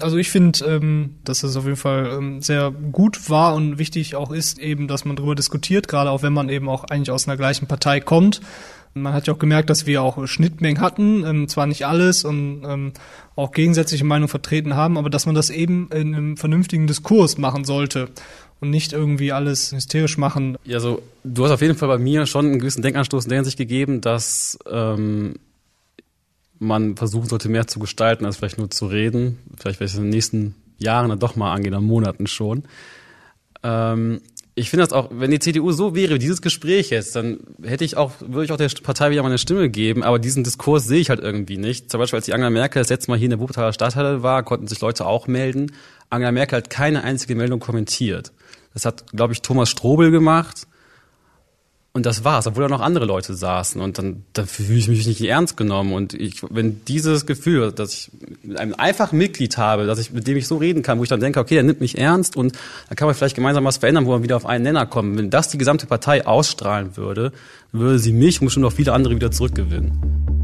Also 0.00 0.18
ich 0.18 0.28
finde, 0.28 0.62
ähm, 0.66 1.14
dass 1.24 1.42
es 1.42 1.56
auf 1.56 1.64
jeden 1.64 1.78
Fall 1.78 2.18
ähm, 2.18 2.42
sehr 2.42 2.70
gut 2.70 3.30
war 3.30 3.54
und 3.54 3.78
wichtig 3.78 4.14
auch 4.14 4.30
ist, 4.30 4.58
eben, 4.58 4.86
dass 4.86 5.06
man 5.06 5.16
darüber 5.16 5.34
diskutiert, 5.34 5.88
gerade 5.88 6.10
auch 6.10 6.22
wenn 6.22 6.34
man 6.34 6.50
eben 6.50 6.68
auch 6.68 6.84
eigentlich 6.84 7.10
aus 7.10 7.26
einer 7.26 7.38
gleichen 7.38 7.66
Partei 7.66 8.00
kommt 8.00 8.42
man 9.02 9.12
hat 9.12 9.26
ja 9.26 9.34
auch 9.34 9.38
gemerkt, 9.38 9.70
dass 9.70 9.86
wir 9.86 10.02
auch 10.02 10.26
Schnittmengen 10.26 10.80
hatten, 10.80 11.24
ähm, 11.24 11.48
zwar 11.48 11.66
nicht 11.66 11.86
alles 11.86 12.24
und 12.24 12.62
ähm, 12.64 12.92
auch 13.36 13.52
gegensätzliche 13.52 14.04
Meinungen 14.04 14.28
vertreten 14.28 14.74
haben, 14.74 14.98
aber 14.98 15.10
dass 15.10 15.26
man 15.26 15.34
das 15.34 15.50
eben 15.50 15.88
in 15.92 16.14
einem 16.14 16.36
vernünftigen 16.36 16.86
Diskurs 16.86 17.38
machen 17.38 17.64
sollte 17.64 18.08
und 18.60 18.70
nicht 18.70 18.92
irgendwie 18.92 19.32
alles 19.32 19.72
hysterisch 19.72 20.18
machen. 20.18 20.56
Ja, 20.64 20.80
so 20.80 21.02
du 21.24 21.44
hast 21.44 21.52
auf 21.52 21.62
jeden 21.62 21.76
Fall 21.76 21.88
bei 21.88 21.98
mir 21.98 22.26
schon 22.26 22.46
einen 22.46 22.58
gewissen 22.58 22.82
Denkanstoß 22.82 23.24
in 23.24 23.30
der 23.30 23.38
Hinsicht 23.38 23.58
gegeben, 23.58 24.00
dass 24.00 24.58
ähm, 24.70 25.36
man 26.58 26.96
versuchen 26.96 27.28
sollte, 27.28 27.48
mehr 27.48 27.66
zu 27.66 27.78
gestalten, 27.78 28.24
als 28.24 28.36
vielleicht 28.36 28.58
nur 28.58 28.70
zu 28.70 28.86
reden. 28.86 29.38
Vielleicht 29.56 29.80
werde 29.80 29.88
ich 29.88 29.92
es 29.92 29.98
in 29.98 30.04
den 30.04 30.10
nächsten 30.10 30.54
Jahren 30.78 31.08
dann 31.08 31.18
doch 31.18 31.36
mal 31.36 31.52
angehen, 31.52 31.74
in 31.74 31.84
Monaten 31.84 32.26
schon. 32.26 32.64
Ähm, 33.62 34.20
ich 34.58 34.70
finde 34.70 34.84
das 34.84 34.92
auch, 34.92 35.08
wenn 35.10 35.30
die 35.30 35.38
CDU 35.38 35.72
so 35.72 35.94
wäre, 35.94 36.18
dieses 36.18 36.42
Gespräch 36.42 36.90
jetzt, 36.90 37.16
dann 37.16 37.38
hätte 37.62 37.84
ich 37.84 37.96
auch, 37.96 38.12
würde 38.20 38.44
ich 38.44 38.52
auch 38.52 38.56
der 38.56 38.68
Partei 38.82 39.10
wieder 39.10 39.22
meine 39.22 39.38
Stimme 39.38 39.70
geben, 39.70 40.02
aber 40.02 40.18
diesen 40.18 40.44
Diskurs 40.44 40.86
sehe 40.86 41.00
ich 41.00 41.10
halt 41.10 41.20
irgendwie 41.20 41.56
nicht. 41.56 41.90
Zum 41.90 41.98
Beispiel, 41.98 42.18
als 42.18 42.26
die 42.26 42.34
Angela 42.34 42.50
Merkel 42.50 42.80
das 42.80 42.90
letzte 42.90 43.10
Mal 43.10 43.18
hier 43.18 43.26
in 43.26 43.30
der 43.30 43.40
Wuppertaler 43.40 43.72
Stadthalle 43.72 44.22
war, 44.22 44.42
konnten 44.42 44.66
sich 44.66 44.80
Leute 44.80 45.06
auch 45.06 45.26
melden. 45.26 45.72
Angela 46.10 46.32
Merkel 46.32 46.58
hat 46.58 46.70
keine 46.70 47.04
einzige 47.04 47.34
Meldung 47.34 47.60
kommentiert. 47.60 48.32
Das 48.74 48.84
hat, 48.84 49.10
glaube 49.12 49.32
ich, 49.32 49.42
Thomas 49.42 49.70
Strobel 49.70 50.10
gemacht. 50.10 50.67
Und 51.94 52.06
das 52.06 52.22
war's, 52.22 52.46
obwohl 52.46 52.62
da 52.62 52.68
noch 52.68 52.80
andere 52.80 53.06
Leute 53.06 53.34
saßen. 53.34 53.80
Und 53.80 53.98
dann, 53.98 54.22
dann 54.34 54.46
fühle 54.46 54.78
ich 54.78 54.88
mich 54.88 55.06
nicht 55.06 55.20
ernst 55.22 55.56
genommen. 55.56 55.92
Und 55.92 56.14
ich, 56.14 56.42
wenn 56.48 56.84
dieses 56.84 57.26
Gefühl, 57.26 57.72
dass 57.72 57.92
ich 57.92 58.10
einem 58.56 58.74
einfachen 58.74 59.18
Mitglied 59.18 59.56
habe, 59.56 59.86
dass 59.86 59.98
ich, 59.98 60.12
mit 60.12 60.26
dem 60.26 60.36
ich 60.36 60.46
so 60.46 60.58
reden 60.58 60.82
kann, 60.82 60.98
wo 60.98 61.02
ich 61.02 61.08
dann 61.08 61.20
denke, 61.20 61.40
okay, 61.40 61.54
der 61.54 61.64
nimmt 61.64 61.80
mich 61.80 61.98
ernst 61.98 62.36
und 62.36 62.56
dann 62.88 62.96
kann 62.96 63.06
man 63.06 63.14
vielleicht 63.14 63.34
gemeinsam 63.34 63.64
was 63.64 63.78
verändern, 63.78 64.06
wo 64.06 64.10
wir 64.10 64.22
wieder 64.22 64.36
auf 64.36 64.46
einen 64.46 64.64
Nenner 64.64 64.86
kommen. 64.86 65.16
Wenn 65.16 65.30
das 65.30 65.48
die 65.48 65.58
gesamte 65.58 65.86
Partei 65.86 66.26
ausstrahlen 66.26 66.96
würde, 66.96 67.32
würde 67.72 67.98
sie 67.98 68.12
mich 68.12 68.40
und 68.40 68.46
bestimmt 68.46 68.66
auch 68.66 68.72
viele 68.72 68.92
andere 68.92 69.14
wieder 69.14 69.30
zurückgewinnen. 69.30 70.37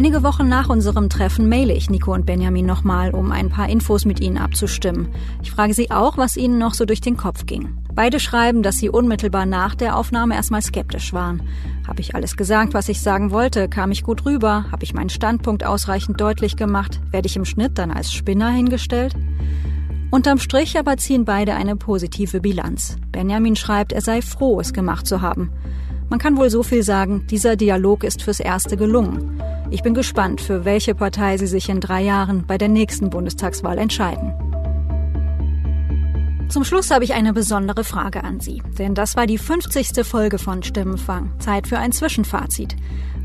Einige 0.00 0.22
Wochen 0.22 0.48
nach 0.48 0.70
unserem 0.70 1.10
Treffen 1.10 1.46
maile 1.46 1.74
ich 1.74 1.90
Nico 1.90 2.14
und 2.14 2.24
Benjamin 2.24 2.64
nochmal, 2.64 3.12
um 3.12 3.32
ein 3.32 3.50
paar 3.50 3.68
Infos 3.68 4.06
mit 4.06 4.18
ihnen 4.18 4.38
abzustimmen. 4.38 5.08
Ich 5.42 5.50
frage 5.50 5.74
sie 5.74 5.90
auch, 5.90 6.16
was 6.16 6.38
ihnen 6.38 6.56
noch 6.56 6.72
so 6.72 6.86
durch 6.86 7.02
den 7.02 7.18
Kopf 7.18 7.44
ging. 7.44 7.76
Beide 7.92 8.18
schreiben, 8.18 8.62
dass 8.62 8.78
sie 8.78 8.88
unmittelbar 8.88 9.44
nach 9.44 9.74
der 9.74 9.98
Aufnahme 9.98 10.36
erstmal 10.36 10.62
skeptisch 10.62 11.12
waren. 11.12 11.42
Habe 11.86 12.00
ich 12.00 12.14
alles 12.14 12.38
gesagt, 12.38 12.72
was 12.72 12.88
ich 12.88 13.02
sagen 13.02 13.30
wollte? 13.30 13.68
Kam 13.68 13.90
ich 13.90 14.02
gut 14.02 14.24
rüber? 14.24 14.64
Habe 14.72 14.84
ich 14.84 14.94
meinen 14.94 15.10
Standpunkt 15.10 15.66
ausreichend 15.66 16.18
deutlich 16.18 16.56
gemacht? 16.56 16.98
Werde 17.10 17.26
ich 17.26 17.36
im 17.36 17.44
Schnitt 17.44 17.76
dann 17.76 17.90
als 17.90 18.10
Spinner 18.10 18.48
hingestellt? 18.48 19.14
Unterm 20.10 20.38
Strich 20.38 20.78
aber 20.78 20.96
ziehen 20.96 21.26
beide 21.26 21.52
eine 21.56 21.76
positive 21.76 22.40
Bilanz. 22.40 22.96
Benjamin 23.12 23.54
schreibt, 23.54 23.92
er 23.92 24.00
sei 24.00 24.22
froh, 24.22 24.60
es 24.60 24.72
gemacht 24.72 25.06
zu 25.06 25.20
haben. 25.20 25.50
Man 26.10 26.18
kann 26.18 26.36
wohl 26.36 26.50
so 26.50 26.64
viel 26.64 26.82
sagen, 26.82 27.24
dieser 27.28 27.54
Dialog 27.54 28.02
ist 28.02 28.22
fürs 28.22 28.40
Erste 28.40 28.76
gelungen. 28.76 29.40
Ich 29.70 29.84
bin 29.84 29.94
gespannt, 29.94 30.40
für 30.40 30.64
welche 30.64 30.96
Partei 30.96 31.38
Sie 31.38 31.46
sich 31.46 31.68
in 31.68 31.80
drei 31.80 32.02
Jahren 32.02 32.44
bei 32.48 32.58
der 32.58 32.68
nächsten 32.68 33.10
Bundestagswahl 33.10 33.78
entscheiden. 33.78 34.34
Zum 36.48 36.64
Schluss 36.64 36.90
habe 36.90 37.04
ich 37.04 37.14
eine 37.14 37.32
besondere 37.32 37.84
Frage 37.84 38.24
an 38.24 38.40
Sie, 38.40 38.60
denn 38.76 38.96
das 38.96 39.16
war 39.16 39.28
die 39.28 39.38
50. 39.38 40.04
Folge 40.04 40.38
von 40.38 40.64
Stimmenfang. 40.64 41.30
Zeit 41.38 41.68
für 41.68 41.78
ein 41.78 41.92
Zwischenfazit. 41.92 42.74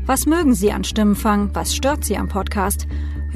Was 0.06 0.26
mögen 0.26 0.54
Sie 0.54 0.70
an 0.70 0.84
Stimmenfang? 0.84 1.50
Was 1.54 1.74
stört 1.74 2.04
Sie 2.04 2.16
am 2.16 2.28
Podcast? 2.28 2.86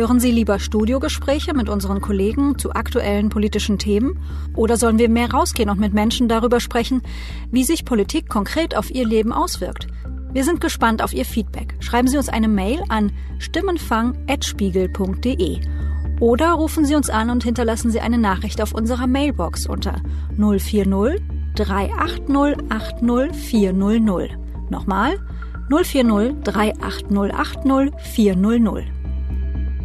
Hören 0.01 0.19
Sie 0.19 0.31
lieber 0.31 0.59
Studiogespräche 0.59 1.53
mit 1.53 1.69
unseren 1.69 2.01
Kollegen 2.01 2.57
zu 2.57 2.73
aktuellen 2.73 3.29
politischen 3.29 3.77
Themen? 3.77 4.19
Oder 4.57 4.79
sollen 4.79 4.99
wir 4.99 5.11
mehr 5.11 5.31
rausgehen 5.31 5.69
und 5.69 5.79
mit 5.79 5.93
Menschen 5.93 6.27
darüber 6.27 6.59
sprechen, 6.59 7.03
wie 7.51 7.65
sich 7.65 7.85
Politik 7.85 8.31
konkret 8.31 8.75
auf 8.75 8.91
ihr 8.91 9.07
Leben 9.07 9.31
auswirkt? 9.31 9.89
Wir 10.33 10.43
sind 10.43 10.63
gespannt 10.63 11.03
auf 11.03 11.13
Ihr 11.13 11.27
Feedback. 11.27 11.75
Schreiben 11.81 12.09
Sie 12.09 12.17
uns 12.17 12.31
eine 12.31 12.49
Mail 12.49 12.83
an 12.89 13.13
stimmenfang.spiegel.de 13.41 15.61
oder 16.19 16.53
rufen 16.53 16.87
Sie 16.87 16.95
uns 16.95 17.11
an 17.11 17.29
und 17.29 17.45
hinterlassen 17.45 17.91
Sie 17.91 18.01
eine 18.01 18.17
Nachricht 18.17 18.63
auf 18.63 18.73
unserer 18.73 19.07
Mailbox 19.07 19.67
unter 19.67 20.01
040 20.39 21.21
380 21.57 22.71
80 22.71 23.37
400. 23.37 24.31
Nochmal 24.71 25.19
040 25.69 26.43
380 26.43 27.35
80 27.35 27.93
400. 28.01 29.00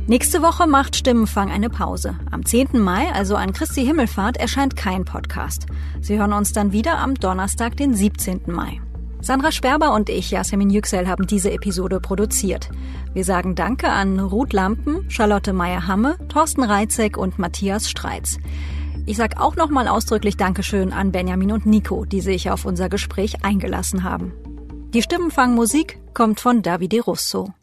Nächste 0.07 0.43
Woche 0.43 0.67
macht 0.67 0.95
Stimmenfang 0.95 1.49
eine 1.49 1.71
Pause. 1.71 2.15
Am 2.29 2.45
10. 2.45 2.79
Mai, 2.79 3.11
also 3.11 3.35
an 3.35 3.53
Christi 3.53 3.83
Himmelfahrt, 3.83 4.37
erscheint 4.37 4.75
kein 4.75 5.03
Podcast. 5.03 5.65
Sie 5.99 6.19
hören 6.19 6.31
uns 6.31 6.53
dann 6.53 6.71
wieder 6.71 6.99
am 6.99 7.15
Donnerstag, 7.15 7.75
den 7.75 7.95
17. 7.95 8.41
Mai. 8.45 8.81
Sandra 9.19 9.51
Sperber 9.51 9.95
und 9.95 10.09
ich, 10.09 10.29
Yasemin 10.29 10.69
Yüksel, 10.69 11.07
haben 11.07 11.25
diese 11.25 11.51
Episode 11.51 11.99
produziert. 11.99 12.69
Wir 13.15 13.25
sagen 13.25 13.55
Danke 13.55 13.89
an 13.89 14.19
Ruth 14.19 14.53
Lampen, 14.53 15.09
Charlotte 15.09 15.53
Meyer-Hamme, 15.53 16.19
Thorsten 16.29 16.61
Reitzek 16.61 17.17
und 17.17 17.39
Matthias 17.39 17.89
Streitz. 17.89 18.37
Ich 19.07 19.17
sage 19.17 19.41
auch 19.41 19.55
nochmal 19.55 19.87
ausdrücklich 19.87 20.37
Dankeschön 20.37 20.93
an 20.93 21.11
Benjamin 21.11 21.51
und 21.51 21.65
Nico, 21.65 22.05
die 22.05 22.21
sich 22.21 22.51
auf 22.51 22.65
unser 22.65 22.89
Gespräch 22.89 23.43
eingelassen 23.43 24.03
haben. 24.03 24.33
Die 24.93 25.01
Stimmenfangmusik 25.01 25.97
kommt 26.13 26.39
von 26.39 26.61
Davide 26.61 27.01
Russo. 27.01 27.55